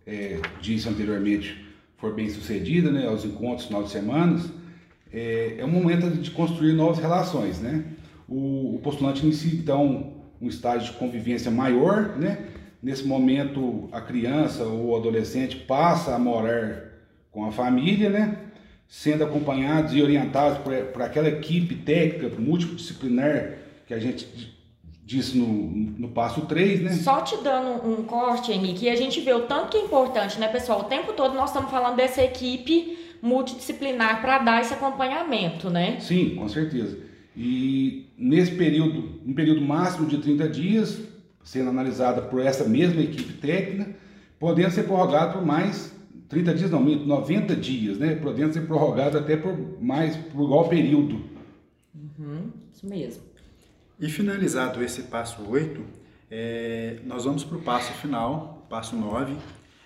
é, 0.06 0.40
disse 0.60 0.90
anteriormente 0.90 1.66
for 1.98 2.14
bem 2.14 2.30
sucedida, 2.30 2.92
né, 2.92 3.08
aos 3.08 3.24
encontros, 3.24 3.68
final 3.68 3.84
de 3.84 3.92
semanas, 3.92 4.50
é, 5.14 5.56
é 5.60 5.66
um 5.66 5.70
momento 5.70 6.10
de 6.10 6.32
construir 6.32 6.74
novas 6.74 7.00
relações, 7.00 7.60
né? 7.60 7.84
O, 8.28 8.76
o 8.76 8.80
postulante 8.82 9.26
inicia 9.26 9.60
então 9.60 10.14
um 10.42 10.48
estágio 10.48 10.92
de 10.92 10.98
convivência 10.98 11.52
maior, 11.52 12.18
né? 12.18 12.48
Nesse 12.82 13.06
momento 13.06 13.90
a 13.92 14.02
criança 14.02 14.64
ou 14.64 14.90
o 14.90 14.96
adolescente 14.96 15.56
passa 15.58 16.16
a 16.16 16.20
morar 16.20 16.92
com 17.30 17.46
a 17.46 17.52
família, 17.52 18.10
né? 18.10 18.38
Sendo 18.88 19.24
acompanhados 19.24 19.94
e 19.94 20.02
orientados 20.02 20.58
por, 20.60 20.74
por 20.74 21.02
aquela 21.02 21.30
equipe 21.30 21.76
técnica 21.76 22.40
multidisciplinar 22.40 23.58
que 23.86 23.94
a 23.94 24.00
gente 24.00 24.28
disse 25.04 25.38
no, 25.38 25.46
no 25.46 26.08
passo 26.10 26.42
3, 26.42 26.82
né? 26.82 26.92
Só 26.94 27.22
te 27.22 27.36
dando 27.44 27.86
um 27.86 28.04
corte, 28.04 28.52
Henrique, 28.52 28.90
a 28.90 28.96
gente 28.96 29.20
vê 29.20 29.34
o 29.34 29.42
tanto 29.42 29.70
que 29.70 29.78
é 29.78 29.82
importante, 29.82 30.40
né, 30.40 30.48
pessoal? 30.48 30.82
O 30.82 30.84
tempo 30.86 31.12
todo 31.14 31.36
nós 31.36 31.50
estamos 31.50 31.70
falando 31.70 31.98
dessa 31.98 32.24
equipe 32.24 32.98
multidisciplinar 33.22 34.22
para 34.22 34.40
dar 34.40 34.62
esse 34.62 34.74
acompanhamento, 34.74 35.70
né? 35.70 36.00
Sim, 36.00 36.36
com 36.36 36.48
certeza. 36.50 36.98
E 37.36 38.08
nesse 38.18 38.52
período, 38.52 39.22
um 39.26 39.34
período 39.34 39.62
máximo 39.62 40.08
de 40.08 40.18
30 40.18 40.50
dias, 40.50 41.00
sendo 41.44 41.70
analisada 41.70 42.22
por 42.22 42.42
essa 42.42 42.66
mesma 42.68 43.02
equipe 43.02 43.34
técnica, 43.34 43.96
podendo 44.40 44.72
ser 44.72 44.84
prorrogado 44.84 45.34
por 45.34 45.46
mais 45.46 45.94
30 46.28 46.54
dias, 46.54 46.72
não, 46.72 46.82
90 46.82 47.56
dias, 47.56 47.98
né? 47.98 48.16
Podendo 48.16 48.54
ser 48.54 48.62
prorrogado 48.62 49.18
até 49.18 49.36
por 49.36 49.56
mais, 49.82 50.16
por 50.16 50.44
igual 50.44 50.68
período. 50.70 51.22
Uhum, 51.94 52.50
isso 52.74 52.88
mesmo. 52.88 53.24
E 54.00 54.10
finalizado 54.10 54.84
esse 54.84 55.04
passo 55.04 55.44
8, 55.48 55.82
é, 56.30 57.00
nós 57.06 57.26
vamos 57.26 57.44
para 57.44 57.58
o 57.58 57.62
passo 57.62 57.94
final, 57.94 58.66
passo 58.70 58.96
9, 58.96 59.36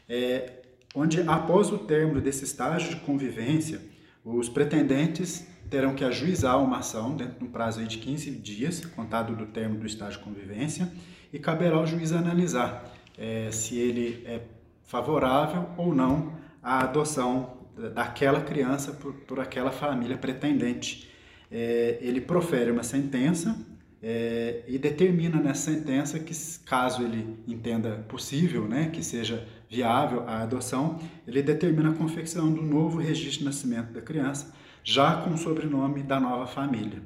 é, 0.07 0.54
onde 0.95 1.21
após 1.27 1.71
o 1.71 1.77
término 1.77 2.21
desse 2.21 2.45
estágio 2.45 2.89
de 2.89 2.95
convivência, 3.01 3.81
os 4.23 4.47
pretendentes 4.47 5.45
terão 5.69 5.93
que 5.93 6.03
ajuizar 6.03 6.63
uma 6.63 6.79
ação 6.79 7.15
dentro 7.15 7.39
de 7.39 7.43
um 7.43 7.49
prazo 7.49 7.83
de 7.83 7.97
15 7.97 8.31
dias, 8.31 8.85
contado 8.85 9.35
do 9.35 9.45
término 9.47 9.81
do 9.81 9.85
estágio 9.85 10.19
de 10.19 10.25
convivência, 10.25 10.91
e 11.33 11.37
caberá 11.37 11.75
ao 11.75 11.85
juiz 11.85 12.11
analisar 12.11 12.93
é, 13.17 13.51
se 13.51 13.77
ele 13.77 14.23
é 14.25 14.41
favorável 14.83 15.69
ou 15.77 15.93
não 15.93 16.33
à 16.61 16.81
adoção 16.81 17.57
daquela 17.93 18.41
criança 18.41 18.93
por, 18.93 19.13
por 19.13 19.39
aquela 19.39 19.71
família 19.71 20.17
pretendente. 20.17 21.09
É, 21.51 21.97
ele 22.01 22.21
profere 22.21 22.71
uma 22.71 22.83
sentença 22.83 23.57
é, 24.01 24.63
e 24.67 24.77
determina 24.77 25.41
nessa 25.41 25.71
sentença 25.71 26.19
que, 26.19 26.33
caso 26.65 27.03
ele 27.03 27.37
entenda 27.47 28.05
possível, 28.07 28.67
né, 28.67 28.89
que 28.91 29.03
seja 29.03 29.45
viável 29.69 30.23
a 30.27 30.41
adoção, 30.41 30.99
ele 31.27 31.41
determina 31.41 31.89
a 31.89 31.95
confecção 31.95 32.51
do 32.51 32.61
novo 32.61 32.99
registro 32.99 33.39
de 33.39 33.45
nascimento 33.45 33.91
da 33.91 34.01
criança, 34.01 34.53
já 34.83 35.17
com 35.17 35.31
o 35.31 35.37
sobrenome 35.37 36.03
da 36.03 36.19
nova 36.19 36.45
família. 36.45 37.01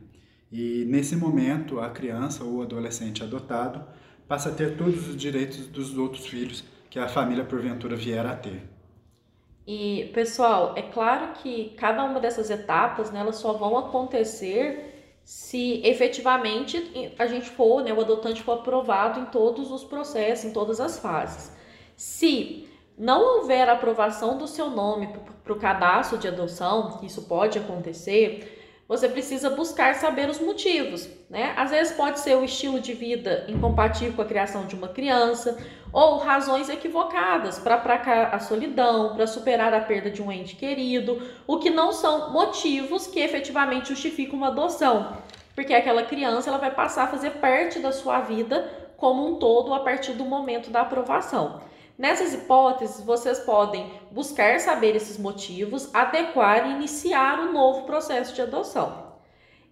E 0.51 0.85
nesse 0.87 1.15
momento, 1.15 1.79
a 1.79 1.89
criança 1.89 2.43
ou 2.43 2.61
adolescente 2.61 3.23
adotado 3.23 3.83
passa 4.27 4.49
a 4.49 4.53
ter 4.53 4.77
todos 4.77 5.07
os 5.07 5.15
direitos 5.15 5.67
dos 5.67 5.97
outros 5.97 6.25
filhos 6.25 6.63
que 6.89 6.99
a 6.99 7.07
família 7.07 7.45
porventura 7.45 7.95
vier 7.95 8.25
a 8.25 8.35
ter. 8.35 8.61
E, 9.65 10.09
pessoal, 10.13 10.73
é 10.75 10.81
claro 10.81 11.33
que 11.33 11.75
cada 11.77 12.03
uma 12.03 12.19
dessas 12.19 12.49
etapas, 12.49 13.11
né, 13.11 13.19
elas 13.19 13.35
só 13.35 13.53
vão 13.53 13.77
acontecer 13.77 15.19
se 15.23 15.79
efetivamente 15.85 17.13
a 17.19 17.27
gente 17.27 17.51
for, 17.51 17.83
né, 17.83 17.93
o 17.93 18.01
adotante 18.01 18.41
for 18.41 18.53
aprovado 18.53 19.19
em 19.19 19.25
todos 19.25 19.71
os 19.71 19.83
processos, 19.83 20.45
em 20.45 20.51
todas 20.51 20.79
as 20.79 20.97
fases. 20.97 21.51
Se 21.99 22.65
não 22.97 23.39
houver 23.39 23.67
aprovação 23.67 24.37
do 24.37 24.47
seu 24.47 24.69
nome 24.69 25.09
para 25.43 25.51
o 25.51 25.59
cadastro 25.59 26.17
de 26.17 26.29
adoção, 26.29 26.97
isso 27.03 27.23
pode 27.23 27.59
acontecer, 27.59 28.85
você 28.87 29.09
precisa 29.09 29.49
buscar 29.49 29.93
saber 29.95 30.29
os 30.29 30.39
motivos, 30.39 31.09
né? 31.29 31.53
Às 31.57 31.71
vezes 31.71 31.97
pode 31.97 32.21
ser 32.21 32.37
o 32.37 32.45
estilo 32.45 32.79
de 32.79 32.93
vida 32.93 33.43
incompatível 33.49 34.13
com 34.13 34.21
a 34.21 34.25
criação 34.25 34.65
de 34.65 34.75
uma 34.75 34.87
criança, 34.87 35.61
ou 35.91 36.19
razões 36.19 36.69
equivocadas 36.69 37.59
para 37.59 37.75
aplacar 37.75 38.33
a 38.33 38.39
solidão, 38.39 39.13
para 39.13 39.27
superar 39.27 39.73
a 39.73 39.81
perda 39.81 40.09
de 40.09 40.21
um 40.21 40.31
ente 40.31 40.55
querido, 40.55 41.21
o 41.45 41.57
que 41.57 41.69
não 41.69 41.91
são 41.91 42.31
motivos 42.31 43.07
que 43.07 43.19
efetivamente 43.19 43.89
justificam 43.89 44.37
uma 44.37 44.47
adoção, 44.47 45.17
porque 45.53 45.73
aquela 45.73 46.03
criança 46.03 46.49
ela 46.49 46.59
vai 46.59 46.71
passar 46.71 47.03
a 47.03 47.07
fazer 47.07 47.31
parte 47.41 47.77
da 47.79 47.91
sua 47.91 48.21
vida 48.21 48.87
como 48.95 49.27
um 49.27 49.35
todo 49.35 49.73
a 49.73 49.81
partir 49.81 50.13
do 50.13 50.23
momento 50.23 50.69
da 50.69 50.79
aprovação. 50.79 51.67
Nessas 51.99 52.33
hipóteses, 52.33 53.03
vocês 53.03 53.39
podem 53.39 53.91
buscar 54.09 54.57
saber 54.61 54.95
esses 54.95 55.17
motivos, 55.17 55.93
adequar 55.93 56.65
e 56.65 56.71
iniciar 56.75 57.41
um 57.41 57.51
novo 57.51 57.85
processo 57.85 58.33
de 58.33 58.41
adoção. 58.41 59.17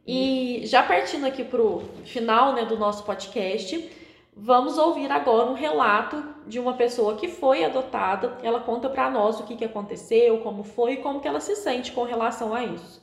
E 0.05 0.63
já 0.65 0.83
partindo 0.83 1.25
aqui 1.25 1.45
para 1.45 1.61
o 1.61 1.89
final 2.03 2.51
né, 2.51 2.65
do 2.65 2.77
nosso 2.77 3.05
podcast, 3.05 3.89
vamos 4.35 4.77
ouvir 4.77 5.09
agora 5.09 5.49
um 5.49 5.53
relato 5.53 6.21
de 6.45 6.59
uma 6.59 6.73
pessoa 6.73 7.15
que 7.15 7.29
foi 7.29 7.63
adotada. 7.63 8.37
Ela 8.43 8.59
conta 8.59 8.89
para 8.89 9.09
nós 9.09 9.39
o 9.39 9.43
que, 9.43 9.55
que 9.55 9.63
aconteceu, 9.63 10.41
como 10.41 10.65
foi 10.65 10.95
e 10.95 10.97
como 10.97 11.21
que 11.21 11.29
ela 11.29 11.39
se 11.39 11.55
sente 11.55 11.93
com 11.93 12.03
relação 12.03 12.53
a 12.53 12.61
isso. 12.61 13.01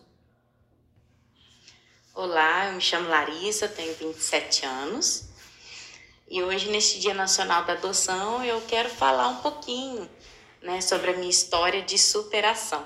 Olá, 2.15 2.67
eu 2.67 2.75
me 2.75 2.81
chamo 2.83 3.09
Larissa, 3.09 3.69
tenho 3.69 3.95
27 3.95 4.67
anos 4.67 5.34
e 6.35 6.43
hoje, 6.43 6.69
neste 6.69 6.99
Dia 6.99 7.15
Nacional 7.15 7.65
da 7.65 7.75
Adoção, 7.75 8.45
eu 8.45 8.61
quero 8.63 8.89
falar 8.89 9.29
um 9.29 9.37
pouquinho 9.37 10.11
né, 10.61 10.81
sobre 10.81 11.13
a 11.13 11.17
minha 11.17 11.31
história 11.31 11.81
de 11.81 11.97
superação. 11.97 12.85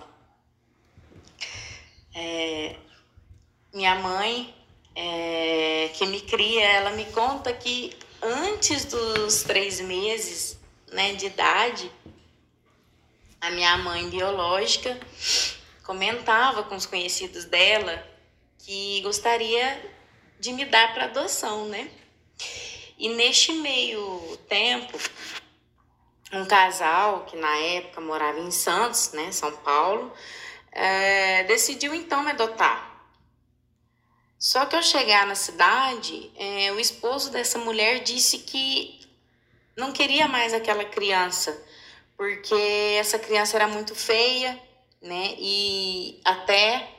É, 2.15 2.77
minha 3.73 3.95
mãe, 3.95 4.55
é, 4.95 5.91
que 5.95 6.05
me 6.05 6.21
cria, 6.21 6.63
ela 6.63 6.91
me 6.91 7.07
conta 7.07 7.51
que 7.51 7.97
antes 8.21 8.85
dos 8.85 9.45
três 9.45 9.81
meses 9.81 10.61
né, 10.93 11.15
de 11.15 11.25
idade, 11.25 11.91
a 13.41 13.51
minha 13.51 13.79
mãe 13.79 14.11
biológica 14.11 15.01
comentava 15.85 16.65
com 16.65 16.77
os 16.77 16.85
conhecidos 16.85 17.47
dela 17.47 18.07
que 18.59 19.01
gostaria 19.01 19.91
de 20.39 20.53
me 20.53 20.67
dar 20.67 20.93
para 20.93 21.05
adoção, 21.05 21.67
né? 21.67 21.91
E 22.99 23.09
neste 23.11 23.53
meio 23.53 24.37
tempo, 24.49 24.99
um 26.33 26.45
casal 26.45 27.25
que 27.27 27.37
na 27.37 27.57
época 27.57 28.01
morava 28.01 28.41
em 28.41 28.51
Santos, 28.51 29.13
né, 29.13 29.31
São 29.31 29.53
Paulo, 29.59 30.13
é, 30.73 31.45
decidiu 31.45 31.95
então 31.95 32.25
me 32.25 32.33
adotar. 32.33 32.89
Só 34.37 34.67
que 34.67 34.75
ao 34.75 34.83
chegar 34.83 35.27
na 35.27 35.37
cidade, 35.37 36.31
é, 36.37 36.73
o 36.73 36.81
esposo 36.81 37.31
dessa 37.31 37.59
mulher 37.59 38.01
disse 38.01 38.39
que 38.39 39.01
não 39.77 39.93
queria 39.93 40.27
mais 40.27 40.53
aquela 40.53 40.85
criança, 40.85 41.57
porque 42.17 42.97
essa 42.99 43.19
criança 43.19 43.57
era 43.57 43.69
muito 43.69 43.95
feia, 43.95 44.61
né? 45.01 45.37
E 45.39 46.21
até 46.25 46.98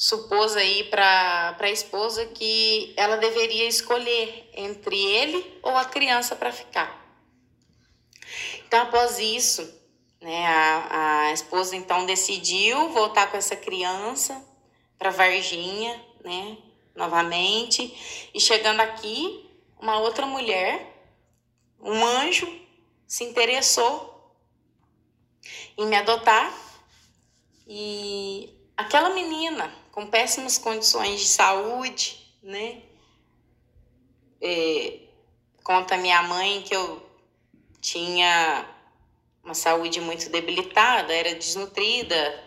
supôs 0.00 0.56
aí 0.56 0.84
para 0.84 1.54
a 1.60 1.70
esposa 1.70 2.24
que 2.24 2.94
ela 2.96 3.18
deveria 3.18 3.68
escolher 3.68 4.48
entre 4.54 4.96
ele 4.96 5.58
ou 5.62 5.76
a 5.76 5.84
criança 5.84 6.34
para 6.34 6.50
ficar. 6.50 6.98
Então, 8.66 8.80
após 8.80 9.18
isso, 9.18 9.62
né, 10.18 10.46
a, 10.46 11.26
a 11.26 11.32
esposa 11.34 11.76
então 11.76 12.06
decidiu 12.06 12.88
voltar 12.88 13.30
com 13.30 13.36
essa 13.36 13.54
criança 13.54 14.42
para 14.98 15.10
Varginha, 15.10 16.02
né, 16.24 16.56
novamente, 16.96 18.30
e 18.32 18.40
chegando 18.40 18.80
aqui, 18.80 19.50
uma 19.78 19.98
outra 19.98 20.24
mulher, 20.24 20.96
um 21.78 22.02
anjo, 22.06 22.50
se 23.06 23.22
interessou 23.22 24.34
em 25.76 25.84
me 25.84 25.96
adotar 25.96 26.54
e 27.66 28.48
aquela 28.78 29.10
menina 29.10 29.79
com 29.92 30.06
péssimas 30.06 30.58
condições 30.58 31.20
de 31.20 31.26
saúde, 31.26 32.18
né? 32.42 32.82
É, 34.40 35.00
conta 35.62 35.96
minha 35.96 36.22
mãe 36.22 36.62
que 36.62 36.74
eu 36.74 37.02
tinha 37.80 38.66
uma 39.42 39.54
saúde 39.54 40.00
muito 40.00 40.28
debilitada, 40.30 41.12
era 41.12 41.34
desnutrida 41.34 42.44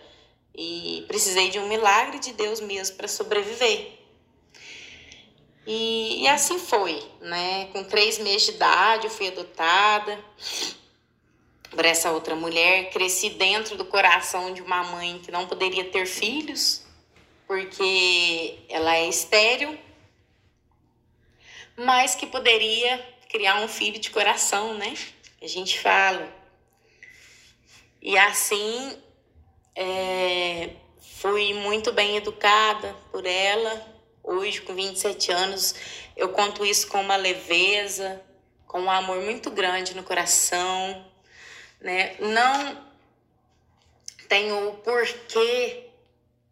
e 0.56 1.03
precisei 1.08 1.49
de 1.49 1.60
um 1.60 1.67
milagre 1.67 2.19
de 2.19 2.34
Deus 2.34 2.60
mesmo 2.60 2.95
para 2.95 3.08
sobreviver. 3.08 3.99
E, 5.65 6.23
e 6.23 6.27
assim 6.27 6.60
foi, 6.60 7.01
né? 7.21 7.65
Com 7.67 7.84
três 7.84 8.19
meses 8.19 8.43
de 8.43 8.51
idade, 8.51 9.08
eu 9.08 9.12
fui 9.12 9.27
adotada 9.29 10.23
por 11.71 11.86
essa 11.86 12.12
outra 12.12 12.36
mulher. 12.36 12.89
Cresci 12.91 13.32
dentro 13.32 13.77
do 13.77 13.86
coração 13.86 14.53
de 14.53 14.62
uma 14.62 14.84
mãe 14.84 15.19
que 15.19 15.32
não 15.32 15.47
poderia 15.47 15.86
ter 15.86 16.06
filhos, 16.06 16.83
porque 17.54 18.66
ela 18.68 18.96
é 18.96 19.08
estéril, 19.08 19.78
mas 21.78 22.16
que 22.16 22.26
poderia 22.26 22.98
criar 23.30 23.62
um 23.62 23.68
filho 23.68 24.00
de 24.00 24.10
coração, 24.10 24.74
né? 24.74 24.96
A 25.39 25.46
gente 25.46 25.80
fala. 25.80 26.34
E 28.02 28.18
assim, 28.18 28.98
é, 29.76 30.72
fui 31.20 31.54
muito 31.54 31.94
bem 31.94 32.18
educada 32.18 32.96
por 33.12 33.24
ela, 33.24 33.94
Hoje, 34.26 34.62
com 34.62 34.74
27 34.74 35.34
anos, 35.34 35.76
eu 36.16 36.30
conto 36.30 36.66
isso 36.66 36.88
com 36.88 37.02
uma 37.02 37.18
leveza, 37.18 38.22
com 38.66 38.80
um 38.80 38.89
amor 38.89 39.20
muito 39.20 39.52
grande 39.52 39.94
no 39.94 40.02
coração, 40.02 41.06
né? 41.82 42.16
Não 42.20 42.88
tenho 44.30 44.70
o 44.70 44.78
porquê 44.78 45.89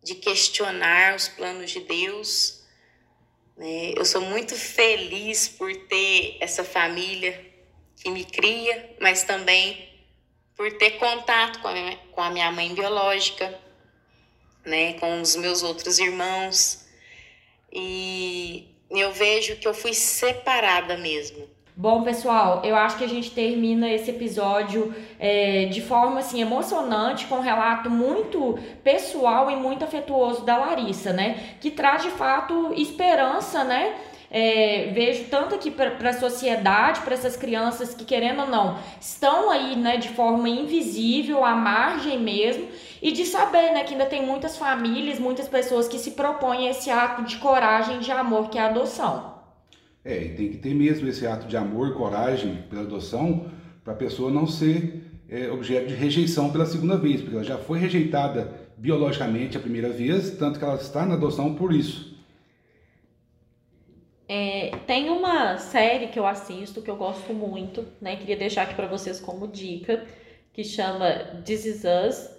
de 0.03 0.15
questionar 0.15 1.15
os 1.15 1.27
planos 1.27 1.71
de 1.71 1.79
Deus. 1.81 2.63
Né? 3.57 3.93
Eu 3.95 4.05
sou 4.05 4.21
muito 4.21 4.55
feliz 4.55 5.47
por 5.47 5.73
ter 5.87 6.37
essa 6.39 6.63
família 6.63 7.49
que 7.95 8.09
me 8.09 8.25
cria, 8.25 8.95
mas 8.99 9.23
também 9.23 9.89
por 10.55 10.71
ter 10.77 10.91
contato 10.91 11.59
com 11.61 11.67
a 11.67 11.73
minha, 11.73 11.97
com 12.11 12.21
a 12.21 12.29
minha 12.29 12.51
mãe 12.51 12.73
biológica, 12.73 13.59
né? 14.65 14.93
com 14.93 15.21
os 15.21 15.35
meus 15.35 15.63
outros 15.63 15.99
irmãos 15.99 16.81
e 17.71 18.67
eu 18.89 19.13
vejo 19.13 19.55
que 19.55 19.67
eu 19.67 19.73
fui 19.73 19.93
separada 19.93 20.97
mesmo. 20.97 21.49
Bom, 21.75 22.03
pessoal, 22.03 22.61
eu 22.65 22.75
acho 22.75 22.97
que 22.97 23.03
a 23.03 23.07
gente 23.07 23.31
termina 23.31 23.89
esse 23.89 24.11
episódio 24.11 24.93
é, 25.17 25.65
de 25.65 25.81
forma 25.81 26.19
assim 26.19 26.41
emocionante, 26.41 27.25
com 27.27 27.35
um 27.35 27.41
relato 27.41 27.89
muito 27.89 28.59
pessoal 28.83 29.49
e 29.49 29.55
muito 29.55 29.85
afetuoso 29.85 30.43
da 30.43 30.57
Larissa, 30.57 31.13
né? 31.13 31.55
Que 31.61 31.71
traz 31.71 32.03
de 32.03 32.09
fato 32.09 32.73
esperança, 32.75 33.63
né? 33.63 33.95
É, 34.29 34.91
vejo 34.93 35.25
tanto 35.29 35.55
aqui 35.55 35.71
para 35.71 36.09
a 36.09 36.13
sociedade, 36.13 37.01
para 37.01 37.13
essas 37.13 37.37
crianças 37.37 37.93
que, 37.93 38.05
querendo 38.05 38.41
ou 38.41 38.47
não, 38.47 38.77
estão 38.99 39.49
aí 39.49 39.75
né, 39.75 39.97
de 39.97 40.07
forma 40.09 40.47
invisível, 40.47 41.43
à 41.43 41.53
margem 41.53 42.17
mesmo, 42.17 42.67
e 43.01 43.11
de 43.11 43.25
saber 43.25 43.73
né, 43.73 43.83
que 43.83 43.93
ainda 43.93 44.05
tem 44.05 44.25
muitas 44.25 44.57
famílias, 44.57 45.19
muitas 45.19 45.49
pessoas 45.49 45.87
que 45.89 45.99
se 45.99 46.11
propõem 46.11 46.67
esse 46.67 46.89
ato 46.89 47.23
de 47.23 47.37
coragem, 47.37 47.99
de 47.99 48.11
amor, 48.11 48.49
que 48.49 48.57
é 48.57 48.61
a 48.61 48.67
adoção. 48.67 49.40
É, 50.03 50.23
e 50.23 50.29
tem 50.35 50.49
que 50.49 50.57
ter 50.57 50.73
mesmo 50.73 51.07
esse 51.07 51.27
ato 51.27 51.47
de 51.47 51.55
amor 51.55 51.93
coragem 51.95 52.63
pela 52.69 52.81
adoção, 52.81 53.51
para 53.83 53.93
a 53.93 53.95
pessoa 53.95 54.31
não 54.31 54.47
ser 54.47 55.03
é, 55.29 55.49
objeto 55.49 55.87
de 55.87 55.93
rejeição 55.93 56.51
pela 56.51 56.65
segunda 56.65 56.97
vez, 56.97 57.21
porque 57.21 57.35
ela 57.35 57.43
já 57.43 57.57
foi 57.57 57.79
rejeitada 57.79 58.53
biologicamente 58.77 59.57
a 59.57 59.59
primeira 59.59 59.89
vez, 59.89 60.31
tanto 60.31 60.57
que 60.57 60.65
ela 60.65 60.75
está 60.75 61.05
na 61.05 61.13
adoção 61.13 61.53
por 61.53 61.71
isso. 61.71 62.11
É, 64.27 64.71
tem 64.87 65.09
uma 65.09 65.57
série 65.57 66.07
que 66.07 66.17
eu 66.17 66.25
assisto 66.25 66.81
que 66.81 66.89
eu 66.89 66.95
gosto 66.95 67.33
muito, 67.33 67.85
né? 67.99 68.15
Queria 68.15 68.37
deixar 68.37 68.63
aqui 68.63 68.73
para 68.73 68.87
vocês 68.87 69.19
como 69.19 69.47
dica, 69.47 70.05
que 70.53 70.63
chama 70.63 71.09
This 71.45 71.65
Is 71.65 71.83
Us. 71.83 72.29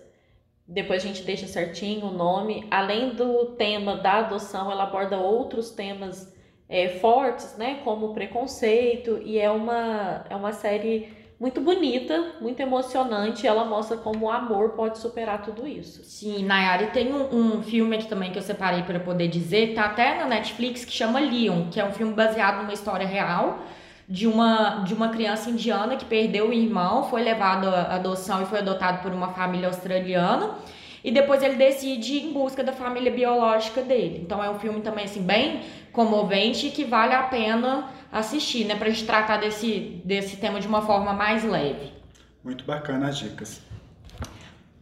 Depois 0.66 1.04
a 1.04 1.06
gente 1.06 1.22
deixa 1.22 1.46
certinho 1.46 2.06
o 2.06 2.12
nome. 2.12 2.66
Além 2.70 3.14
do 3.14 3.44
tema 3.56 3.96
da 3.96 4.20
adoção, 4.20 4.72
ela 4.72 4.84
aborda 4.84 5.18
outros 5.18 5.70
temas 5.70 6.32
é, 6.72 6.88
fortes, 6.88 7.54
né? 7.58 7.80
Como 7.84 8.14
preconceito, 8.14 9.20
e 9.22 9.38
é 9.38 9.50
uma, 9.50 10.24
é 10.30 10.34
uma 10.34 10.54
série 10.54 11.12
muito 11.38 11.60
bonita, 11.60 12.32
muito 12.40 12.60
emocionante. 12.60 13.46
Ela 13.46 13.64
mostra 13.64 13.98
como 13.98 14.26
o 14.26 14.30
amor 14.30 14.70
pode 14.70 14.98
superar 14.98 15.42
tudo 15.42 15.66
isso. 15.66 16.02
Sim, 16.02 16.44
Nayara, 16.46 16.84
e 16.84 16.86
tem 16.86 17.12
um, 17.12 17.56
um 17.58 17.62
filme 17.62 17.96
aqui 17.96 18.06
também 18.06 18.32
que 18.32 18.38
eu 18.38 18.42
separei 18.42 18.84
para 18.84 18.98
poder 18.98 19.28
dizer, 19.28 19.74
tá 19.74 19.84
até 19.84 20.18
na 20.18 20.24
Netflix, 20.24 20.84
que 20.84 20.92
chama 20.92 21.20
Leon, 21.20 21.68
que 21.70 21.78
é 21.78 21.84
um 21.84 21.92
filme 21.92 22.14
baseado 22.14 22.62
numa 22.62 22.72
história 22.72 23.06
real 23.06 23.58
de 24.08 24.26
uma, 24.26 24.82
de 24.84 24.94
uma 24.94 25.10
criança 25.10 25.50
indiana 25.50 25.96
que 25.96 26.04
perdeu 26.04 26.48
o 26.48 26.52
irmão, 26.52 27.04
foi 27.04 27.22
levado 27.22 27.68
à 27.68 27.96
adoção 27.96 28.42
e 28.42 28.46
foi 28.46 28.60
adotado 28.60 29.02
por 29.02 29.12
uma 29.12 29.28
família 29.28 29.68
australiana. 29.68 30.54
E 31.04 31.10
depois 31.10 31.42
ele 31.42 31.56
decide 31.56 32.14
ir 32.14 32.26
em 32.26 32.32
busca 32.32 32.62
da 32.62 32.72
família 32.72 33.10
biológica 33.10 33.82
dele. 33.82 34.20
Então 34.24 34.42
é 34.42 34.48
um 34.48 34.58
filme 34.58 34.80
também 34.80 35.04
assim 35.04 35.22
bem 35.22 35.62
comovente 35.92 36.68
e 36.68 36.70
que 36.70 36.84
vale 36.84 37.14
a 37.14 37.24
pena 37.24 37.90
assistir, 38.10 38.64
né, 38.64 38.74
pra 38.76 38.88
gente 38.88 39.04
tratar 39.04 39.38
desse 39.38 40.00
desse 40.04 40.36
tema 40.36 40.60
de 40.60 40.66
uma 40.66 40.82
forma 40.82 41.12
mais 41.12 41.44
leve. 41.44 41.92
Muito 42.44 42.64
bacana 42.64 43.08
as 43.08 43.18
dicas. 43.18 43.60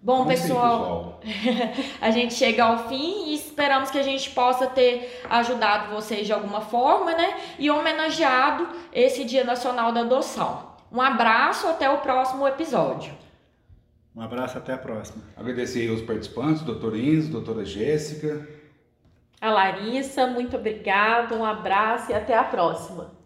Bom, 0.03 0.25
pessoal, 0.25 1.21
a 2.01 2.11
gente 2.11 2.33
chega 2.33 2.65
ao 2.65 2.89
fim 2.89 3.27
e 3.27 3.35
esperamos 3.35 3.91
que 3.91 3.99
a 3.99 4.03
gente 4.03 4.31
possa 4.31 4.67
ter 4.67 5.23
ajudado 5.29 5.95
vocês 5.95 6.27
de 6.27 6.33
alguma 6.33 6.63
forma, 6.63 7.13
né? 7.13 7.35
E 7.59 7.71
homenageado 7.71 8.67
esse 8.95 9.25
Dia 9.25 9.45
Nacional 9.45 9.93
da 9.93 10.01
Adoção. 10.01 10.71
Um 10.91 11.03
abraço, 11.03 11.69
até 11.69 11.91
o 11.91 11.99
próximo 11.99 12.49
episódio. 12.49 13.13
Um 14.15 14.21
abraço, 14.21 14.59
até 14.59 14.73
a 14.73 14.79
próxima. 14.79 15.23
Agradecer 15.37 15.89
aos 15.89 16.03
participantes, 16.03 16.63
doutor 16.63 16.97
Enzo, 16.97 17.31
doutora 17.31 17.65
Jéssica. 17.65 18.47
A 19.41 19.51
Larissa, 19.51 20.27
muito 20.27 20.57
obrigado, 20.57 21.35
um 21.35 21.45
abraço 21.45 22.11
e 22.11 22.15
até 22.15 22.37
a 22.37 22.45
próxima. 22.45 23.20